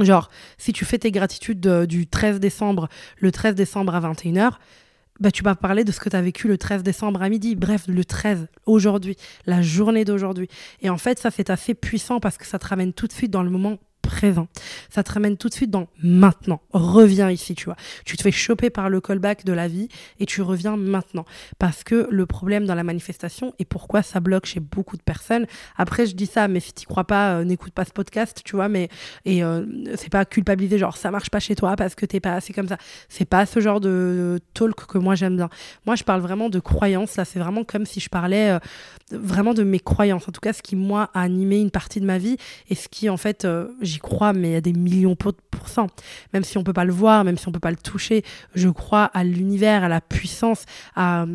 Genre, 0.00 0.30
si 0.58 0.72
tu 0.72 0.84
fais 0.84 0.98
tes 0.98 1.12
gratitudes 1.12 1.66
du 1.86 2.06
13 2.06 2.40
décembre, 2.40 2.88
le 3.18 3.30
13 3.30 3.54
décembre 3.54 3.94
à 3.94 4.00
21h, 4.00 4.54
bah, 5.20 5.30
tu 5.30 5.42
vas 5.42 5.54
parler 5.54 5.84
de 5.84 5.92
ce 5.92 6.00
que 6.00 6.08
tu 6.08 6.16
as 6.16 6.22
vécu 6.22 6.48
le 6.48 6.58
13 6.58 6.82
décembre 6.82 7.22
à 7.22 7.28
midi. 7.28 7.54
Bref, 7.54 7.84
le 7.86 8.04
13, 8.04 8.48
aujourd'hui, 8.66 9.16
la 9.46 9.62
journée 9.62 10.04
d'aujourd'hui. 10.04 10.48
Et 10.80 10.90
en 10.90 10.98
fait, 10.98 11.18
ça, 11.18 11.30
c'est 11.30 11.50
assez 11.50 11.74
puissant 11.74 12.20
parce 12.20 12.38
que 12.38 12.46
ça 12.46 12.58
te 12.58 12.66
ramène 12.66 12.92
tout 12.92 13.06
de 13.06 13.12
suite 13.12 13.30
dans 13.30 13.42
le 13.42 13.50
moment 13.50 13.78
présent. 14.02 14.48
Ça 14.90 15.02
te 15.02 15.12
ramène 15.12 15.36
tout 15.36 15.48
de 15.48 15.54
suite 15.54 15.70
dans 15.70 15.88
maintenant. 16.02 16.60
Reviens 16.72 17.30
ici, 17.30 17.54
tu 17.54 17.64
vois. 17.64 17.76
Tu 18.04 18.16
te 18.16 18.22
fais 18.22 18.30
choper 18.32 18.68
par 18.68 18.90
le 18.90 19.00
callback 19.00 19.44
de 19.44 19.52
la 19.52 19.68
vie 19.68 19.88
et 20.20 20.26
tu 20.26 20.42
reviens 20.42 20.76
maintenant. 20.76 21.24
Parce 21.58 21.84
que 21.84 22.08
le 22.10 22.26
problème 22.26 22.66
dans 22.66 22.74
la 22.74 22.84
manifestation 22.84 23.54
et 23.58 23.64
pourquoi 23.64 24.02
ça 24.02 24.20
bloque 24.20 24.46
chez 24.46 24.60
beaucoup 24.60 24.96
de 24.96 25.02
personnes. 25.02 25.46
Après, 25.76 26.06
je 26.06 26.14
dis 26.14 26.26
ça, 26.26 26.48
mais 26.48 26.60
si 26.60 26.72
tu 26.72 26.86
crois 26.86 27.04
pas, 27.04 27.36
euh, 27.36 27.44
n'écoute 27.44 27.72
pas 27.72 27.84
ce 27.84 27.92
podcast, 27.92 28.42
tu 28.44 28.56
vois. 28.56 28.68
Mais 28.68 28.88
et 29.24 29.42
euh, 29.42 29.64
c'est 29.96 30.10
pas 30.10 30.24
culpabiliser, 30.24 30.78
genre 30.78 30.96
ça 30.96 31.10
marche 31.10 31.30
pas 31.30 31.40
chez 31.40 31.54
toi 31.54 31.76
parce 31.76 31.94
que 31.94 32.06
t'es 32.06 32.20
pas 32.20 32.34
assez 32.34 32.52
comme 32.52 32.68
ça. 32.68 32.76
C'est 33.08 33.24
pas 33.24 33.46
ce 33.46 33.60
genre 33.60 33.80
de 33.80 34.40
talk 34.54 34.86
que 34.86 34.98
moi 34.98 35.14
j'aime 35.14 35.36
bien. 35.36 35.48
Moi, 35.86 35.96
je 35.96 36.04
parle 36.04 36.20
vraiment 36.20 36.48
de 36.48 36.60
croyances. 36.60 37.16
Là, 37.16 37.24
c'est 37.24 37.38
vraiment 37.38 37.64
comme 37.64 37.86
si 37.86 38.00
je 38.00 38.08
parlais 38.08 38.50
euh, 38.50 38.58
vraiment 39.10 39.54
de 39.54 39.62
mes 39.62 39.80
croyances. 39.80 40.28
En 40.28 40.32
tout 40.32 40.40
cas, 40.40 40.52
ce 40.52 40.62
qui 40.62 40.76
moi 40.76 41.10
a 41.14 41.20
animé 41.22 41.60
une 41.60 41.70
partie 41.70 42.00
de 42.00 42.06
ma 42.06 42.18
vie 42.18 42.36
et 42.68 42.74
ce 42.74 42.88
qui 42.88 43.08
en 43.08 43.16
fait 43.16 43.46
j'y 43.92 43.98
crois, 43.98 44.32
mais 44.32 44.56
à 44.56 44.60
des 44.60 44.72
millions 44.72 45.12
de 45.12 45.32
pourcents. 45.50 45.88
Même 46.32 46.44
si 46.44 46.58
on 46.58 46.64
peut 46.64 46.72
pas 46.72 46.84
le 46.84 46.92
voir, 46.92 47.24
même 47.24 47.38
si 47.38 47.48
on 47.48 47.52
peut 47.52 47.60
pas 47.60 47.70
le 47.70 47.76
toucher, 47.76 48.24
je 48.54 48.68
crois 48.68 49.04
à 49.04 49.24
l'univers, 49.24 49.84
à 49.84 49.88
la 49.88 50.00
puissance, 50.00 50.64
à 50.96 51.26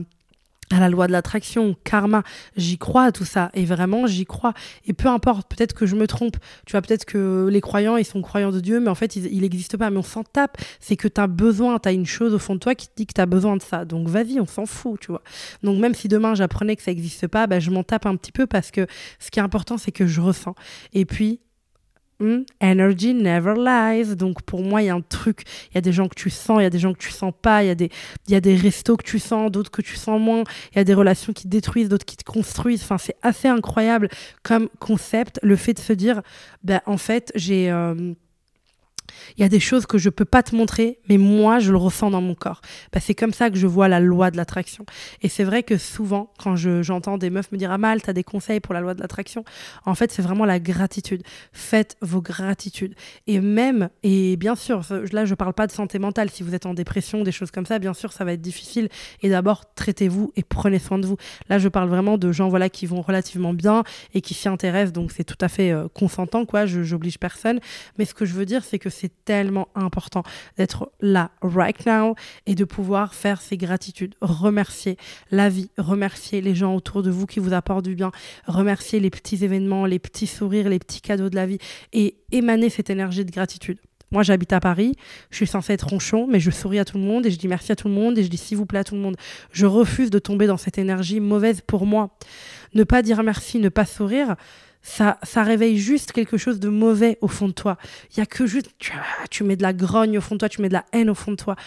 à 0.72 0.80
la 0.80 0.90
loi 0.90 1.08
de 1.08 1.12
l'attraction, 1.12 1.76
karma, 1.84 2.24
j'y 2.58 2.78
crois 2.78 3.06
à 3.06 3.12
tout 3.12 3.26
ça 3.26 3.50
et 3.54 3.64
vraiment 3.66 4.06
j'y 4.06 4.26
crois 4.26 4.54
et 4.86 4.94
peu 4.94 5.08
importe, 5.08 5.48
peut-être 5.48 5.74
que 5.74 5.86
je 5.86 5.96
me 5.96 6.08
trompe, 6.08 6.38
tu 6.66 6.72
vois 6.72 6.82
peut-être 6.82 7.06
que 7.06 7.48
les 7.50 7.62
croyants 7.62 7.96
ils 7.96 8.06
sont 8.06 8.22
croyants 8.22 8.52
de 8.52 8.60
Dieu 8.60 8.80
mais 8.80 8.90
en 8.90 8.96
fait 8.96 9.16
il 9.16 9.42
n'existe 9.42 9.78
pas 9.78 9.90
mais 9.90 9.98
on 9.98 10.04
s'en 10.04 10.24
tape, 10.24 10.58
c'est 10.80 10.98
que 10.98 11.08
tu 11.08 11.22
as 11.22 11.28
besoin, 11.28 11.80
tu 11.80 11.88
as 11.88 11.94
une 11.94 12.06
chose 12.06 12.34
au 12.34 12.40
fond 12.40 12.56
de 12.56 12.60
toi 12.60 12.76
qui 12.76 12.88
te 12.88 12.94
dit 12.98 13.06
que 13.06 13.14
tu 13.14 13.22
as 13.22 13.26
besoin 13.26 13.56
de 13.56 13.62
ça. 13.62 13.86
Donc 13.86 14.10
vas-y, 14.10 14.40
on 14.40 14.46
s'en 14.46 14.66
fout, 14.66 15.00
tu 15.00 15.08
vois. 15.08 15.22
Donc 15.64 15.80
même 15.80 15.94
si 15.94 16.08
demain 16.08 16.36
j'apprenais 16.36 16.76
que 16.76 16.84
ça 16.84 16.92
n'existe 16.92 17.28
pas, 17.28 17.48
bah, 17.48 17.60
je 17.60 17.72
m'en 17.72 17.84
tape 17.84 18.06
un 18.06 18.16
petit 18.16 18.32
peu 18.32 18.46
parce 18.46 18.72
que 18.72 18.88
ce 19.20 19.32
qui 19.32 19.40
est 19.40 19.44
important 19.44 19.78
c'est 19.78 19.92
que 19.92 20.06
je 20.06 20.20
ressens. 20.20 20.56
Et 20.94 21.06
puis 21.06 21.40
Hmm? 22.20 22.42
energy 22.60 23.14
never 23.14 23.54
lies. 23.56 24.16
Donc 24.16 24.42
pour 24.42 24.64
moi, 24.64 24.82
il 24.82 24.86
y 24.86 24.90
a 24.90 24.96
un 24.96 25.02
truc. 25.02 25.44
Il 25.72 25.76
y 25.76 25.78
a 25.78 25.82
des 25.82 25.92
gens 25.92 26.08
que 26.08 26.16
tu 26.16 26.30
sens, 26.30 26.60
il 26.60 26.64
y 26.64 26.66
a 26.66 26.70
des 26.70 26.80
gens 26.80 26.94
que 26.94 27.00
tu 27.00 27.12
sens 27.12 27.34
pas. 27.42 27.64
Il 27.64 27.68
y 27.68 27.70
a 27.70 27.76
des, 27.76 27.92
y 28.28 28.36
a 28.36 28.42
des 28.42 28.56
restos 28.56 28.98
que 28.98 29.04
tu 29.04 29.20
sens, 29.20 29.52
d'autres 29.52 29.72
que 29.72 29.82
tu 29.82 29.96
sens 29.96 30.20
moins. 30.20 30.44
Il 30.72 30.78
y 30.78 30.80
a 30.80 30.84
des 30.84 30.96
relations 30.96 31.34
qui 31.34 31.44
te 31.44 31.48
détruisent, 31.50 31.90
d'autres 31.90 32.06
qui 32.06 32.18
te 32.18 32.24
construisent. 32.24 32.82
Enfin, 32.84 32.98
c'est 32.98 33.18
assez 33.22 33.48
incroyable 33.48 34.10
comme 34.44 34.70
concept. 34.80 35.40
Le 35.44 35.56
fait 35.56 35.74
de 35.74 35.80
se 35.80 35.94
dire, 35.94 36.22
ben, 36.64 36.82
en 36.86 36.98
fait, 36.98 37.32
j'ai. 37.36 37.72
Euh, 37.72 38.14
il 39.38 39.42
y 39.42 39.44
a 39.44 39.50
des 39.50 39.60
choses 39.60 39.86
que 39.86 39.98
je 39.98 40.10
peux 40.10 40.26
pas 40.26 40.44
te 40.44 40.56
montrer, 40.56 41.00
mais 41.10 41.18
moi, 41.18 41.60
je 41.60 41.72
le 41.72 41.78
ressens 41.78 42.10
dans 42.10 42.22
mon 42.22 42.36
corps. 42.36 42.62
Bah, 42.92 43.00
c'est 43.00 43.16
comme 43.16 43.34
ça 43.34 43.50
que 43.50 43.58
je 43.58 43.68
vois 43.68 43.88
la 43.88 44.00
loi 44.00 44.32
de 44.32 44.38
l'attraction. 44.38 44.86
Et 45.22 45.30
c'est 45.30 45.44
vrai 45.44 45.64
que 45.64 45.78
souvent, 45.78 46.32
quand 46.38 46.56
j'entends 46.56 47.18
des 47.18 47.30
meufs 47.30 47.52
me 47.52 47.58
dire 47.58 47.72
Ah 47.72 47.78
mal, 47.78 48.02
t'as 48.02 48.14
des 48.14 48.24
conseils 48.24 48.60
pour 48.60 48.74
la 48.74 48.82
loi 48.82 48.94
de 48.94 49.02
l'attraction, 49.02 49.44
en 49.86 49.96
fait, 49.96 50.12
c'est 50.12 50.22
vraiment 50.22 50.46
la 50.46 50.60
gratitude. 50.60 51.24
Faites 51.54 51.98
vos 52.02 52.22
gratitudes. 52.22 52.96
Et 53.28 53.40
même, 53.40 53.90
et 54.04 54.38
bien 54.38 54.56
sûr, 54.56 54.82
là, 55.12 55.26
je 55.26 55.36
parle 55.36 55.54
pas 55.54 55.68
de 55.68 55.72
santé 55.72 56.00
mentale. 56.00 56.30
Si 56.30 56.44
vous 56.44 56.56
êtes 56.56 56.66
en 56.66 56.74
dépression, 56.74 57.24
des 57.24 57.32
choses 57.32 57.52
comme 57.52 57.66
ça, 57.66 57.80
bien 57.80 57.94
sûr, 57.94 58.12
ça 58.14 58.26
va 58.26 58.34
être 58.34 58.42
difficile. 58.42 58.90
Et 59.22 59.30
d'abord, 59.30 59.74
traitez-vous 59.76 60.32
et 60.36 60.44
prenez 60.44 60.80
soin 60.80 61.00
de 61.00 61.06
vous. 61.06 61.18
Là, 61.50 61.60
je 61.60 61.68
parle 61.68 61.90
vraiment 61.90 62.18
de 62.18 62.32
gens 62.32 62.50
voilà, 62.50 62.70
qui 62.70 62.86
vont 62.86 63.02
relativement 63.02 63.54
bien 63.54 63.84
et 64.14 64.22
qui 64.22 64.34
s'y 64.34 64.50
intéressent. 64.50 64.94
Donc, 64.94 65.12
c'est 65.12 65.24
tout 65.24 65.38
à 65.42 65.48
fait 65.48 65.72
euh, 65.72 65.88
consentant, 65.94 66.46
quoi. 66.46 66.66
Je 66.66 66.84
j'oblige 66.84 67.20
personne. 67.20 67.60
Mais 67.98 68.06
ce 68.06 68.14
que 68.14 68.26
je 68.26 68.34
veux 68.34 68.46
dire, 68.46 68.64
c'est 68.64 68.80
que 68.80 68.90
c'est 68.98 69.12
tellement 69.26 69.68
important 69.76 70.24
d'être 70.58 70.92
là, 71.00 71.32
right 71.42 71.86
now, 71.86 72.16
et 72.46 72.56
de 72.56 72.66
pouvoir 72.66 73.14
faire 73.14 73.42
ces 73.42 73.58
gratitudes, 73.58 74.16
remercier 74.22 74.98
la 75.32 75.50
vie, 75.50 75.70
remercier 75.78 76.42
les 76.42 76.56
gens 76.56 76.76
autour 76.76 77.04
de 77.04 77.12
vous 77.12 77.26
qui 77.26 77.40
vous 77.40 77.54
apportent 77.54 77.86
du 77.86 77.96
bien, 77.96 78.12
remercier 78.48 79.00
les 79.00 79.10
petits 79.10 79.44
événements, 79.44 79.86
les 79.86 80.00
petits 80.00 80.28
sourires, 80.28 80.70
les 80.70 80.80
petits 80.80 81.02
cadeaux 81.02 81.30
de 81.30 81.36
la 81.36 81.46
vie, 81.46 81.60
et 81.94 82.18
émaner 82.32 82.70
cette 82.70 82.90
énergie 82.90 83.26
de 83.26 83.32
gratitude. 83.32 83.80
Moi, 84.12 84.24
j'habite 84.24 84.54
à 84.54 84.60
Paris, 84.60 84.96
je 85.32 85.36
suis 85.36 85.48
censée 85.48 85.74
être 85.74 85.88
ronchon, 85.88 86.28
mais 86.28 86.40
je 86.40 86.50
souris 86.50 86.80
à 86.80 86.86
tout 86.86 86.98
le 86.98 87.04
monde 87.04 87.26
et 87.26 87.32
je 87.32 87.38
dis 87.38 87.48
merci 87.48 87.72
à 87.72 87.76
tout 87.76 87.90
le 87.90 87.94
monde 87.94 88.18
et 88.18 88.24
je 88.24 88.30
dis 88.30 88.38
s'il 88.38 88.58
vous 88.58 88.66
plaît 88.66 88.80
à 88.80 88.84
tout 88.84 88.96
le 88.96 89.02
monde. 89.02 89.18
Je 89.52 89.66
refuse 89.66 90.10
de 90.10 90.20
tomber 90.20 90.48
dans 90.48 90.58
cette 90.58 90.78
énergie 90.78 91.20
mauvaise 91.20 91.62
pour 91.62 91.86
moi. 91.86 92.18
Ne 92.74 92.84
pas 92.84 93.02
dire 93.02 93.22
merci, 93.24 93.60
ne 93.60 93.70
pas 93.70 93.86
sourire, 93.86 94.36
ça, 94.82 95.18
ça 95.24 95.44
réveille 95.44 95.78
juste 95.78 96.14
quelque 96.14 96.38
chose 96.38 96.60
de 96.60 96.70
mauvais 96.70 97.18
au 97.20 97.28
fond 97.28 97.48
de 97.48 97.54
toi. 97.54 97.78
Il 98.12 98.20
y 98.20 98.22
a 98.22 98.26
que 98.26 98.48
juste, 98.48 98.70
tu, 99.30 99.44
mets 99.44 99.58
de 99.58 99.62
la 99.62 99.74
grogne 99.74 100.18
au 100.18 100.22
fond 100.22 100.36
de 100.36 100.40
toi, 100.40 100.50
tu 100.50 100.62
mets 100.62 100.70
de 100.70 100.74
la 100.74 100.86
haine 100.94 101.10
au 101.10 101.16
fond 101.16 101.32
de 101.32 101.36
toi. 101.36 101.58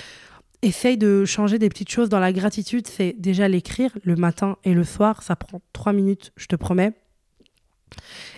Essaye 0.62 0.96
de 0.96 1.24
changer 1.26 1.58
des 1.58 1.68
petites 1.68 1.90
choses 1.90 2.08
dans 2.08 2.18
la 2.18 2.32
gratitude. 2.32 2.86
C'est 2.86 3.14
déjà 3.18 3.48
l'écrire 3.48 3.90
le 4.04 4.16
matin 4.16 4.56
et 4.64 4.72
le 4.72 4.84
soir. 4.84 5.22
Ça 5.22 5.36
prend 5.36 5.60
trois 5.72 5.92
minutes, 5.92 6.32
je 6.36 6.46
te 6.46 6.56
promets. 6.56 6.94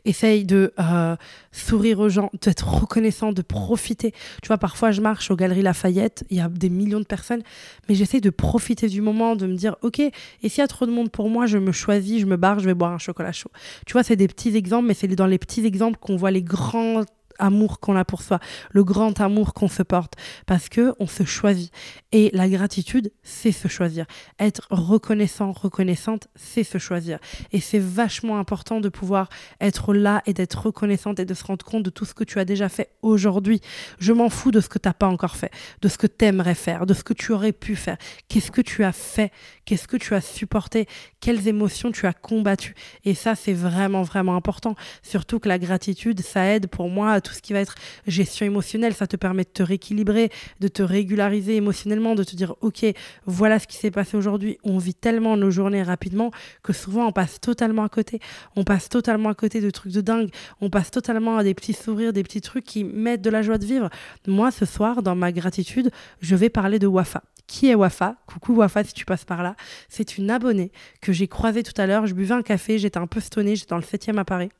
Essaye 0.05 0.45
de 0.45 0.73
euh, 0.79 1.17
sourire 1.53 2.01
aux 2.01 2.09
gens, 2.09 2.31
d'être 2.41 2.69
reconnaissant, 2.69 3.33
de 3.33 3.43
profiter. 3.43 4.13
Tu 4.43 4.49
vois, 4.49 4.59
parfois 4.59 4.91
je 4.91 5.01
marche 5.01 5.31
aux 5.31 5.37
Galeries 5.37 5.63
Lafayette, 5.63 6.25
il 6.31 6.39
y 6.39 6.41
a 6.41 6.49
des 6.49 6.71
millions 6.71 7.01
de 7.01 7.05
personnes, 7.05 7.43
mais 7.89 7.95
j'essaie 7.95 8.21
de 8.21 8.31
profiter 8.31 8.89
du 8.89 9.01
moment, 9.01 9.37
de 9.37 9.47
me 9.47 9.55
dire, 9.55 9.77
ok, 9.83 10.01
et 10.01 10.13
s'il 10.43 10.59
y 10.59 10.61
a 10.61 10.69
trop 10.69 10.87
de 10.87 10.93
monde 10.93 11.11
pour 11.11 11.29
moi, 11.29 11.47
je 11.47 11.59
me 11.59 11.73
choisis, 11.73 12.21
je 12.21 12.27
me 12.27 12.37
barre, 12.37 12.59
je 12.59 12.67
vais 12.67 12.75
boire 12.75 12.93
un 12.93 12.99
chocolat 12.99 13.33
chaud. 13.33 13.51
Tu 13.87 13.93
vois, 13.93 14.03
c'est 14.03 14.17
des 14.17 14.29
petits 14.29 14.57
exemples, 14.57 14.89
mais 14.89 14.95
c'est 14.95 15.09
dans 15.09 15.27
les 15.27 15.39
petits 15.39 15.65
exemples 15.65 15.99
qu'on 15.99 16.17
voit 16.17 16.31
les 16.31 16.43
grands 16.43 17.03
amour 17.39 17.81
qu'on 17.81 17.97
a 17.97 18.05
pour 18.05 18.23
soi, 18.23 18.39
le 18.71 18.85
grand 18.85 19.21
amour 19.21 19.55
qu'on 19.55 19.69
se 19.69 19.83
porte, 19.83 20.15
parce 20.47 20.69
que 20.69 20.95
on 20.99 21.07
se 21.07 21.25
choisit. 21.25 21.73
Et 22.12 22.31
la 22.33 22.49
gratitude, 22.49 23.12
c'est 23.23 23.53
se 23.53 23.69
choisir. 23.69 24.07
Être 24.39 24.67
reconnaissant, 24.71 25.53
reconnaissante, 25.53 26.29
c'est 26.35 26.65
se 26.65 26.79
choisir. 26.79 27.19
Et 27.53 27.61
c'est 27.61 27.79
vachement 27.79 28.39
important 28.39 28.81
de 28.81 28.89
pouvoir 28.89 29.29
être 29.61 29.95
là 29.95 30.23
et 30.27 30.35
d'être 30.35 30.67
reconnaissante 30.67 31.21
et 31.21 31.25
de 31.25 31.35
se 31.35 31.45
rendre 31.45 31.65
compte 31.65 31.83
de 31.83 31.91
tout 31.91 32.05
ce 32.05 32.15
que 32.15 32.25
tu 32.25 32.39
as 32.39 32.45
déjà 32.45 32.69
fait 32.69 32.91
aujourd'hui. 33.03 33.61
Je 33.99 34.12
m'en 34.12 34.29
fous 34.29 34.51
de 34.51 34.61
ce 34.61 34.69
que 34.69 34.79
tu 34.79 34.89
n'as 34.89 34.95
pas 34.95 35.07
encore 35.09 35.37
fait, 35.37 35.51
de 35.81 35.89
ce 35.89 35.99
que 35.99 36.07
tu 36.07 36.25
aimerais 36.25 36.55
faire, 36.55 36.87
de 36.87 36.95
ce 36.95 37.05
que 37.05 37.15
tu 37.15 37.33
aurais 37.33 37.53
pu 37.53 37.77
faire. 37.77 37.97
Qu'est-ce 38.29 38.51
que 38.51 38.61
tu 38.61 38.85
as 38.85 38.93
fait 38.93 39.33
Qu'est-ce 39.64 39.87
que 39.87 39.97
tu 39.97 40.14
as 40.14 40.21
supporté? 40.21 40.88
Quelles 41.21 41.47
émotions 41.47 41.92
tu 41.92 42.07
as 42.07 42.12
combattues? 42.12 42.75
Et 43.04 43.14
ça, 43.14 43.35
c'est 43.37 43.52
vraiment, 43.52 44.02
vraiment 44.02 44.35
important. 44.35 44.75
Surtout 45.02 45.38
que 45.38 45.49
la 45.49 45.59
gratitude, 45.59 46.21
ça 46.21 46.47
aide 46.47 46.66
pour 46.66 46.88
moi 46.88 47.12
à 47.12 47.21
tout 47.21 47.33
ce 47.33 47.40
qui 47.40 47.52
va 47.52 47.61
être 47.61 47.76
gestion 48.07 48.45
émotionnelle. 48.45 48.95
Ça 48.95 49.07
te 49.07 49.16
permet 49.16 49.45
de 49.45 49.50
te 49.50 49.62
rééquilibrer, 49.62 50.31
de 50.61 50.69
te 50.69 50.83
régulariser 50.83 51.57
émotionnellement, 51.57 52.14
de 52.14 52.25
te 52.25 52.35
dire, 52.35 52.57
OK, 52.61 52.85
voilà 53.26 53.59
ce 53.59 53.66
qui 53.66 53.76
s'est 53.76 53.92
passé 53.92 54.16
aujourd'hui. 54.16 54.59
On 54.64 54.78
vit 54.78 54.95
tellement 54.95 55.37
nos 55.37 55.50
journées 55.50 55.83
rapidement 55.83 56.33
que 56.62 56.73
souvent 56.73 57.07
on 57.07 57.12
passe 57.12 57.40
totalement 57.40 57.85
à 57.85 57.88
côté. 57.88 58.21
On 58.57 58.64
passe 58.64 58.88
totalement 58.88 59.28
à 59.28 59.35
côté 59.35 59.61
de 59.61 59.71
trucs 59.71 59.92
de 59.92 60.00
dingue. 60.00 60.31
On 60.61 60.71
passe 60.71 60.90
totalement 60.90 61.37
à 61.37 61.45
des 61.45 61.54
petits 61.54 61.73
sourires, 61.73 62.12
des 62.12 62.25
petits 62.25 62.40
trucs 62.40 62.64
qui 62.64 62.83
mettent 62.85 63.23
de 63.23 63.31
la 63.31 63.42
joie 63.42 63.59
de 63.59 63.64
vivre. 63.64 63.90
Moi, 64.26 64.50
ce 64.50 64.66
soir, 64.66 65.02
dans 65.02 65.14
ma 65.14 65.31
gratitude, 65.31 65.90
je 66.21 66.35
vais 66.35 66.49
parler 66.49 66.78
de 66.78 66.87
Wafa. 66.87 67.23
Qui 67.47 67.69
est 67.69 67.75
Wafa? 67.75 68.17
Coucou 68.27 68.55
Wafa 68.55 68.85
si 68.85 68.95
tu 68.95 69.05
passes 69.05 69.25
par 69.25 69.43
là. 69.43 69.57
C'est 69.89 70.17
une 70.19 70.31
abonnée 70.31 70.73
que 71.01 71.13
j'ai 71.13 71.29
croisée 71.29 71.63
tout 71.63 71.79
à 71.81 71.87
l'heure. 71.87 72.07
Je 72.07 72.15
buvais 72.15 72.35
un 72.35 72.43
café, 72.43 72.79
j'étais 72.79 72.99
un 72.99 73.07
peu 73.07 73.21
stonée, 73.21 73.57
j'étais 73.57 73.71
dans 73.71 73.77
le 73.77 73.83
7e 73.83 74.19
à 74.19 74.25
Paris. 74.25 74.51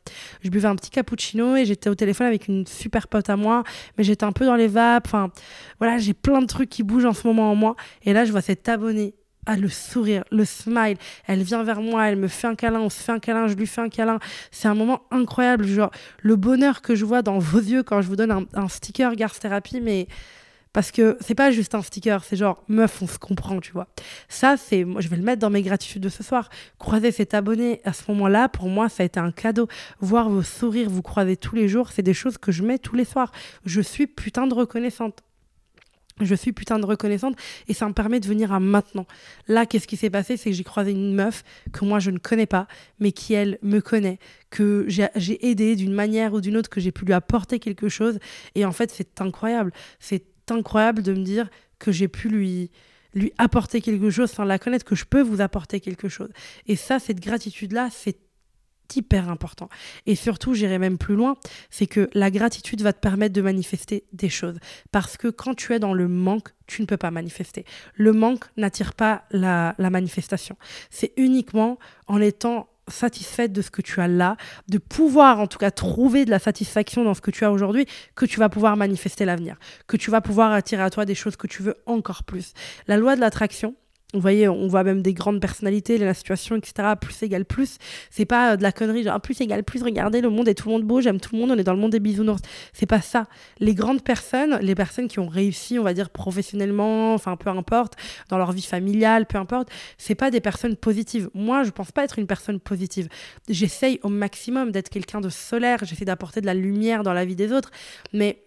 Je 0.43 0.51
buvais 0.51 0.69
un 0.69 0.77
petit 0.77 0.91
cappuccino 0.91 1.57
et 1.57 1.65
j'étais 1.65 1.89
au 1.89 1.95
téléphone 1.95 2.27
avec 2.27 2.49
une 2.49 2.67
super 2.67 3.09
pote 3.09 3.31
à 3.31 3.37
moi, 3.37 3.65
mais 3.97 4.05
j'étais 4.05 4.25
un 4.25 4.33
peu 4.33 4.45
dans 4.45 4.57
les 4.57 4.69
vapes. 4.69 5.07
Enfin, 5.07 5.31
voilà, 5.79 5.99
j'ai 5.99 6.15
plein 6.15 6.41
de 6.41 6.47
trucs 6.47 6.69
qui 6.69 6.83
bougent 6.83 7.07
en 7.07 7.15
ce 7.15 7.27
moment 7.27 7.51
en 7.51 7.55
moi. 7.55 7.77
Et 8.05 8.13
là, 8.13 8.25
je 8.25 8.33
vois 8.33 8.43
cette 8.43 8.69
abonnée 8.69 9.15
ah, 9.45 9.57
le 9.57 9.69
sourire, 9.69 10.23
le 10.31 10.45
smile. 10.45 10.97
Elle 11.27 11.43
vient 11.43 11.65
vers 11.65 11.81
moi, 11.81 12.09
elle 12.09 12.17
me 12.17 12.29
fait 12.29 12.47
un 12.47 12.55
câlin, 12.55 12.81
on 12.81 12.91
se 12.91 13.03
fait 13.03 13.11
un 13.11 13.19
câlin, 13.19 13.49
je 13.49 13.55
lui 13.55 13.67
fais 13.67 13.81
un 13.81 13.89
câlin. 13.89 14.21
C'est 14.53 14.69
un 14.69 14.75
moment 14.75 15.03
incroyable. 15.11 15.67
Genre, 15.67 15.91
le 16.21 16.37
bonheur 16.37 16.81
que 16.81 16.95
je 16.95 17.05
vois 17.05 17.23
dans 17.23 17.39
vos 17.39 17.59
yeux 17.59 17.83
quand 17.83 18.03
je 18.03 18.07
vous 18.07 18.15
donne 18.15 18.31
un, 18.31 18.45
un 18.55 18.69
sticker 18.69 19.17
Garth 19.17 19.41
Therapy, 19.41 19.81
mais 19.81 20.07
parce 20.73 20.91
que 20.91 21.17
c'est 21.21 21.35
pas 21.35 21.51
juste 21.51 21.75
un 21.75 21.83
sticker, 21.83 22.25
c'est 22.25 22.37
genre 22.37 22.65
meuf, 22.69 23.03
on 23.03 23.07
se 23.07 23.19
comprend, 23.19 23.61
tu 23.61 23.73
vois. 23.73 23.89
Ça, 24.29 24.57
c'est, 24.57 24.85
moi, 24.85 25.01
je 25.01 25.09
vais 25.09 25.17
le 25.17 25.23
mettre 25.23 25.41
dans 25.41 25.51
mes 25.51 25.63
gratitudes 25.63 26.03
de 26.03 26.09
ce 26.09 26.23
soir. 26.23 26.49
Croiser 26.79 27.13
cet 27.13 27.35
abonné 27.35 27.81
à 27.85 27.93
ce 27.93 28.05
moment-là, 28.09 28.49
pour 28.49 28.69
moi, 28.69 28.89
ça 28.89 29.03
a 29.03 29.07
été 29.07 29.21
un 29.21 29.33
cadeau. 29.33 29.69
Voir 30.01 30.31
vos 30.31 30.43
sourires, 30.43 30.89
vous 30.89 31.03
croiser 31.03 31.37
tous 31.37 31.55
les 31.55 31.69
jours, 31.69 31.91
c'est 31.93 32.03
des 32.03 32.15
choses 32.15 32.39
que 32.39 32.53
je 32.53 32.63
mets 32.63 32.79
tous 32.79 32.97
les 32.97 33.05
soirs. 33.05 33.33
Je 33.67 33.81
suis 33.81 34.07
putain 34.07 34.47
de 34.47 34.55
reconnaissante. 34.55 35.23
Je 36.21 36.35
suis 36.35 36.53
putain 36.53 36.79
de 36.79 36.87
reconnaissante 36.87 37.37
et 37.69 37.75
ça 37.75 37.89
me 37.89 37.95
permet 37.95 38.21
de 38.21 38.27
venir 38.27 38.53
à 38.53 38.61
maintenant. 38.61 39.07
Là, 39.49 39.67
qu'est-ce 39.67 39.87
qui 39.87 39.97
s'est 39.97 40.11
passé? 40.11 40.37
C'est 40.37 40.51
que 40.51 40.57
j'ai 40.57 40.63
croisé 40.63 40.93
une 40.93 41.15
meuf 41.15 41.43
que 41.73 41.85
moi 41.85 41.99
je 42.01 42.11
ne 42.11 42.19
connais 42.19 42.47
pas, 42.47 42.69
mais 43.01 43.13
qui 43.13 43.33
elle 43.33 43.59
me 43.63 43.81
connaît, 43.81 44.19
que 44.51 44.85
j'ai 44.89 45.47
aidé 45.47 45.75
d'une 45.75 45.95
manière 45.95 46.35
ou 46.35 46.41
d'une 46.41 46.57
autre, 46.57 46.69
que 46.69 46.81
j'ai 46.81 46.93
pu 46.93 47.07
lui 47.07 47.15
apporter 47.15 47.59
quelque 47.59 47.89
chose. 47.89 48.19
Et 48.55 48.65
en 48.65 48.73
fait, 48.73 48.91
c'est 48.91 49.21
incroyable. 49.21 49.73
C'est 50.01 50.23
incroyable 50.51 51.03
de 51.03 51.13
me 51.13 51.23
dire 51.23 51.49
que 51.79 51.93
j'ai 51.93 52.09
pu 52.09 52.29
lui 52.29 52.71
lui 53.15 53.33
apporter 53.39 53.81
quelque 53.81 54.11
chose 54.11 54.31
sans 54.31 54.45
la 54.45 54.59
connaître, 54.59 54.85
que 54.85 54.95
je 54.95 55.05
peux 55.05 55.21
vous 55.21 55.41
apporter 55.41 55.81
quelque 55.81 56.09
chose. 56.09 56.31
Et 56.67 56.77
ça, 56.77 56.99
cette 56.99 57.21
gratitude-là, 57.21 57.89
c'est 57.91 58.17
hyper 58.97 59.31
important. 59.31 59.69
Et 60.07 60.15
surtout, 60.15 60.55
j'irai 60.55 60.79
même 60.79 60.99
plus 60.99 61.15
loin, 61.15 61.37
c'est 61.71 61.87
que 61.87 62.11
la 62.15 62.31
gratitude 62.31 62.83
va 62.83 62.93
te 62.93 63.01
permettre 63.01 63.35
de 63.35 63.41
manifester 63.41 64.05
des 64.13 64.29
choses. 64.29 64.59
Parce 64.91 65.17
que 65.17 65.29
quand 65.29 65.55
tu 65.55 65.73
es 65.73 65.79
dans 65.79 65.95
le 65.95 66.09
manque, 66.09 66.49
tu 66.67 66.83
ne 66.83 66.87
peux 66.87 66.97
pas 66.97 67.11
manifester. 67.11 67.65
Le 67.95 68.13
manque 68.13 68.45
n'attire 68.57 68.95
pas 68.95 69.25
la, 69.31 69.75
la 69.79 69.91
manifestation. 69.91 70.57
C'est 70.91 71.13
uniquement 71.17 71.79
en 72.07 72.21
étant 72.21 72.69
satisfaite 72.89 73.53
de 73.53 73.63
ce 73.63 73.71
que 73.71 73.83
tu 73.83 74.01
as 74.01 74.09
là, 74.09 74.37
de 74.69 74.79
pouvoir 74.79 75.41
en 75.41 75.47
tout 75.47 75.59
cas 75.59 75.71
trouver 75.71 76.25
de 76.25 76.31
la 76.31 76.39
satisfaction 76.39 77.05
dans 77.05 77.15
ce 77.15 77.21
que 77.21 77.31
tu 77.31 77.45
as 77.45 77.53
aujourd'hui, 77.53 77.87
que 78.15 78.27
tu 78.27 78.39
vas 78.39 78.49
pouvoir 78.49 78.77
manifester 78.77 79.25
l'avenir, 79.25 79.57
que 79.87 79.97
tu 79.97 80.11
vas 80.11 80.21
pouvoir 80.21 80.53
attirer 80.53 80.83
à 80.83 80.91
toi 80.91 81.05
des 81.05 81.15
choses 81.15 81.37
que 81.37 81.47
tu 81.47 81.63
veux 81.63 81.77
encore 81.87 82.25
plus. 82.25 82.53
La 82.89 82.97
loi 82.97 83.17
de 83.17 83.21
l'attraction, 83.21 83.75
vous 84.15 84.21
voyez, 84.21 84.49
on 84.49 84.69
voit 84.69 84.85
même 84.85 85.01
des 85.01 85.15
grandes 85.15 85.41
personnalités, 85.41 85.97
la 85.97 86.15
situation, 86.15 86.57
etc. 86.57 86.91
Plus 87.01 87.23
égale 87.23 87.45
plus. 87.45 87.79
C'est 88.11 88.27
pas 88.27 88.53
euh, 88.53 88.57
de 88.57 88.63
la 88.63 88.73
connerie, 88.73 89.03
genre 89.03 89.21
plus 89.21 89.41
égale 89.41 89.65
plus. 89.65 89.83
Regardez, 89.83 90.21
le 90.21 90.29
monde 90.29 90.49
est 90.49 90.55
tout 90.55 90.69
le 90.69 90.75
monde 90.75 90.85
beau, 90.85 91.01
j'aime 91.01 91.19
tout 91.19 91.35
le 91.35 91.41
monde, 91.41 91.51
on 91.53 91.59
est 91.59 91.65
dans 91.65 91.73
le 91.73 91.79
monde 91.79 91.93
des 91.93 92.01
bisounours. 92.01 92.43
C'est 92.73 92.87
pas 92.87 93.01
ça. 93.01 93.27
Les 93.59 93.75
grandes 93.75 94.03
personnes, 94.03 94.59
les 94.61 94.75
personnes 94.75 95.09
qui 95.09 95.19
ont 95.19 95.29
réussi, 95.29 95.79
on 95.79 95.83
va 95.83 95.95
dire 95.95 96.11
professionnellement, 96.11 97.15
enfin 97.15 97.37
peu 97.37 97.49
importe, 97.49 97.95
dans 98.29 98.39
leur 98.39 98.53
vie 98.53 98.63
familiale, 98.63 99.27
peu 99.27 99.39
importe, 99.39 99.69
c'est 99.97 100.15
pas 100.15 100.31
des 100.31 100.41
personnes 100.41 100.77
positives. 100.77 101.31
Moi, 101.35 101.63
je 101.65 101.71
pense 101.71 101.93
pas 101.93 102.05
être 102.05 102.19
une 102.19 102.27
personne 102.27 102.61
positive. 102.61 103.09
J'essaye 103.49 103.99
au 104.03 104.09
maximum 104.09 104.73
d'être 104.73 104.91
quelqu'un 104.91 105.21
de 105.21 105.31
solaire, 105.31 105.79
j'essaie 105.85 106.05
d'apporter 106.05 106.41
de 106.41 106.47
la 106.47 106.55
lumière 106.55 107.03
dans 107.03 107.15
la 107.15 107.25
vie 107.25 107.37
des 107.37 107.53
autres, 107.53 107.71
mais 108.13 108.45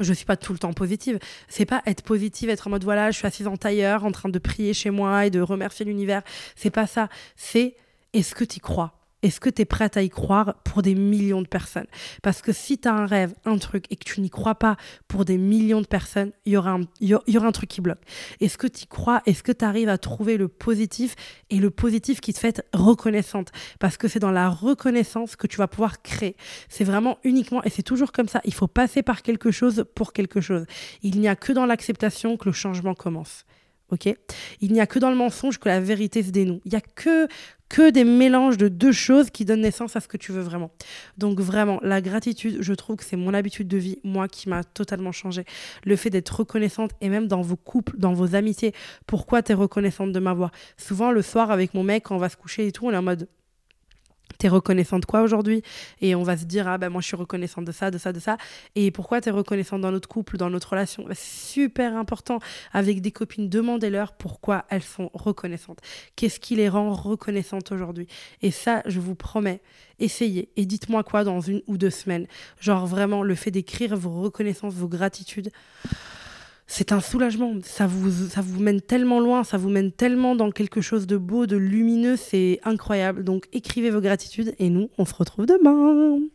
je 0.00 0.12
suis 0.12 0.24
pas 0.24 0.36
tout 0.36 0.52
le 0.52 0.58
temps 0.58 0.72
positive. 0.72 1.18
C'est 1.48 1.66
pas 1.66 1.82
être 1.86 2.02
positive, 2.02 2.50
être 2.50 2.66
en 2.66 2.70
mode 2.70 2.84
voilà, 2.84 3.10
je 3.10 3.18
suis 3.18 3.26
assise 3.26 3.46
en 3.46 3.56
tailleur, 3.56 4.04
en 4.04 4.12
train 4.12 4.28
de 4.28 4.38
prier 4.38 4.74
chez 4.74 4.90
moi 4.90 5.26
et 5.26 5.30
de 5.30 5.40
remercier 5.40 5.84
l'univers. 5.84 6.22
C'est 6.56 6.70
pas 6.70 6.86
ça. 6.86 7.08
C'est 7.36 7.76
est-ce 8.12 8.34
que 8.34 8.44
tu 8.44 8.60
crois? 8.60 9.01
Est-ce 9.22 9.40
que 9.40 9.48
tu 9.48 9.62
es 9.62 9.64
prête 9.64 9.96
à 9.96 10.02
y 10.02 10.08
croire 10.08 10.54
pour 10.64 10.82
des 10.82 10.94
millions 10.94 11.42
de 11.42 11.46
personnes? 11.46 11.86
Parce 12.22 12.42
que 12.42 12.52
si 12.52 12.78
tu 12.78 12.88
as 12.88 12.94
un 12.94 13.06
rêve, 13.06 13.34
un 13.44 13.58
truc, 13.58 13.84
et 13.90 13.96
que 13.96 14.04
tu 14.04 14.20
n'y 14.20 14.30
crois 14.30 14.56
pas 14.56 14.76
pour 15.08 15.24
des 15.24 15.38
millions 15.38 15.80
de 15.80 15.86
personnes, 15.86 16.32
il 16.44 16.52
y 16.52 16.56
aura 16.56 16.72
un, 16.72 16.80
y 17.00 17.14
aura 17.14 17.46
un 17.46 17.52
truc 17.52 17.70
qui 17.70 17.80
bloque. 17.80 18.02
Est-ce 18.40 18.58
que 18.58 18.66
tu 18.66 18.84
y 18.84 18.86
crois? 18.86 19.22
Est-ce 19.26 19.42
que 19.42 19.52
tu 19.52 19.64
arrives 19.64 19.88
à 19.88 19.98
trouver 19.98 20.36
le 20.36 20.48
positif 20.48 21.14
et 21.50 21.58
le 21.58 21.70
positif 21.70 22.20
qui 22.20 22.32
te 22.32 22.38
fait 22.38 22.64
reconnaissante? 22.72 23.52
Parce 23.78 23.96
que 23.96 24.08
c'est 24.08 24.18
dans 24.18 24.32
la 24.32 24.48
reconnaissance 24.48 25.36
que 25.36 25.46
tu 25.46 25.56
vas 25.56 25.68
pouvoir 25.68 26.02
créer. 26.02 26.36
C'est 26.68 26.84
vraiment 26.84 27.18
uniquement, 27.24 27.62
et 27.62 27.70
c'est 27.70 27.82
toujours 27.82 28.12
comme 28.12 28.28
ça, 28.28 28.40
il 28.44 28.54
faut 28.54 28.66
passer 28.66 29.02
par 29.02 29.22
quelque 29.22 29.50
chose 29.50 29.84
pour 29.94 30.12
quelque 30.12 30.40
chose. 30.40 30.66
Il 31.02 31.20
n'y 31.20 31.28
a 31.28 31.36
que 31.36 31.52
dans 31.52 31.66
l'acceptation 31.66 32.36
que 32.36 32.46
le 32.46 32.52
changement 32.52 32.94
commence. 32.94 33.44
Ok 33.92 34.14
Il 34.60 34.72
n'y 34.72 34.80
a 34.80 34.86
que 34.86 34.98
dans 34.98 35.10
le 35.10 35.16
mensonge 35.16 35.58
que 35.58 35.68
la 35.68 35.80
vérité 35.80 36.22
se 36.22 36.30
dénoue. 36.30 36.60
Il 36.64 36.70
n'y 36.70 36.76
a 36.76 36.80
que 36.80 37.28
que 37.68 37.88
des 37.88 38.04
mélanges 38.04 38.58
de 38.58 38.68
deux 38.68 38.92
choses 38.92 39.30
qui 39.30 39.46
donnent 39.46 39.62
naissance 39.62 39.96
à 39.96 40.00
ce 40.00 40.08
que 40.08 40.18
tu 40.18 40.30
veux 40.30 40.42
vraiment. 40.42 40.72
Donc 41.16 41.40
vraiment, 41.40 41.80
la 41.82 42.02
gratitude, 42.02 42.58
je 42.60 42.74
trouve 42.74 42.96
que 42.96 43.04
c'est 43.04 43.16
mon 43.16 43.32
habitude 43.32 43.66
de 43.66 43.78
vie, 43.78 43.98
moi 44.04 44.28
qui 44.28 44.50
m'a 44.50 44.62
totalement 44.62 45.10
changé. 45.10 45.46
Le 45.84 45.96
fait 45.96 46.10
d'être 46.10 46.40
reconnaissante 46.40 46.90
et 47.00 47.08
même 47.08 47.28
dans 47.28 47.40
vos 47.40 47.56
couples, 47.56 47.94
dans 47.96 48.12
vos 48.12 48.34
amitiés, 48.34 48.74
pourquoi 49.06 49.42
tu 49.42 49.52
es 49.52 49.54
reconnaissante 49.54 50.12
de 50.12 50.20
m'avoir 50.20 50.50
Souvent 50.76 51.12
le 51.12 51.22
soir 51.22 51.50
avec 51.50 51.72
mon 51.72 51.82
mec, 51.82 52.04
quand 52.04 52.16
on 52.16 52.18
va 52.18 52.28
se 52.28 52.36
coucher 52.36 52.66
et 52.66 52.72
tout, 52.72 52.86
on 52.86 52.90
est 52.90 52.96
en 52.96 53.02
mode 53.02 53.26
t'es 54.38 54.48
reconnaissante 54.48 55.02
de 55.02 55.06
quoi 55.06 55.22
aujourd'hui? 55.22 55.62
Et 56.00 56.14
on 56.14 56.22
va 56.22 56.36
se 56.36 56.44
dire, 56.44 56.68
ah 56.68 56.78
ben 56.78 56.88
moi 56.88 57.00
je 57.00 57.06
suis 57.06 57.16
reconnaissante 57.16 57.64
de 57.64 57.72
ça, 57.72 57.90
de 57.90 57.98
ça, 57.98 58.12
de 58.12 58.20
ça. 58.20 58.36
Et 58.74 58.90
pourquoi 58.90 59.20
t'es 59.20 59.30
reconnaissante 59.30 59.80
dans 59.80 59.92
notre 59.92 60.08
couple, 60.08 60.36
dans 60.36 60.50
notre 60.50 60.70
relation? 60.70 61.04
C'est 61.10 61.16
super 61.16 61.96
important. 61.96 62.38
Avec 62.72 63.00
des 63.00 63.10
copines, 63.10 63.48
demandez-leur 63.48 64.12
pourquoi 64.12 64.64
elles 64.68 64.82
sont 64.82 65.10
reconnaissantes. 65.14 65.80
Qu'est-ce 66.16 66.40
qui 66.40 66.56
les 66.56 66.68
rend 66.68 66.92
reconnaissantes 66.92 67.72
aujourd'hui? 67.72 68.06
Et 68.40 68.50
ça, 68.50 68.82
je 68.86 69.00
vous 69.00 69.14
promets, 69.14 69.60
essayez. 69.98 70.50
Et 70.56 70.66
dites-moi 70.66 71.02
quoi 71.04 71.24
dans 71.24 71.40
une 71.40 71.62
ou 71.66 71.76
deux 71.76 71.90
semaines. 71.90 72.26
Genre 72.60 72.86
vraiment, 72.86 73.22
le 73.22 73.34
fait 73.34 73.50
d'écrire 73.50 73.96
vos 73.96 74.22
reconnaissances, 74.22 74.74
vos 74.74 74.88
gratitudes 74.88 75.50
c'est 76.72 76.92
un 76.92 77.00
soulagement. 77.00 77.52
Ça 77.62 77.86
vous, 77.86 78.10
ça 78.30 78.40
vous 78.40 78.58
mène 78.58 78.80
tellement 78.80 79.20
loin, 79.20 79.44
ça 79.44 79.58
vous 79.58 79.68
mène 79.68 79.92
tellement 79.92 80.34
dans 80.34 80.50
quelque 80.50 80.80
chose 80.80 81.06
de 81.06 81.18
beau, 81.18 81.44
de 81.44 81.56
lumineux, 81.56 82.16
c'est 82.16 82.60
incroyable. 82.64 83.24
Donc 83.24 83.46
écrivez 83.52 83.90
vos 83.90 84.00
gratitudes 84.00 84.54
et 84.58 84.70
nous, 84.70 84.88
on 84.96 85.04
se 85.04 85.14
retrouve 85.14 85.44
demain. 85.44 86.22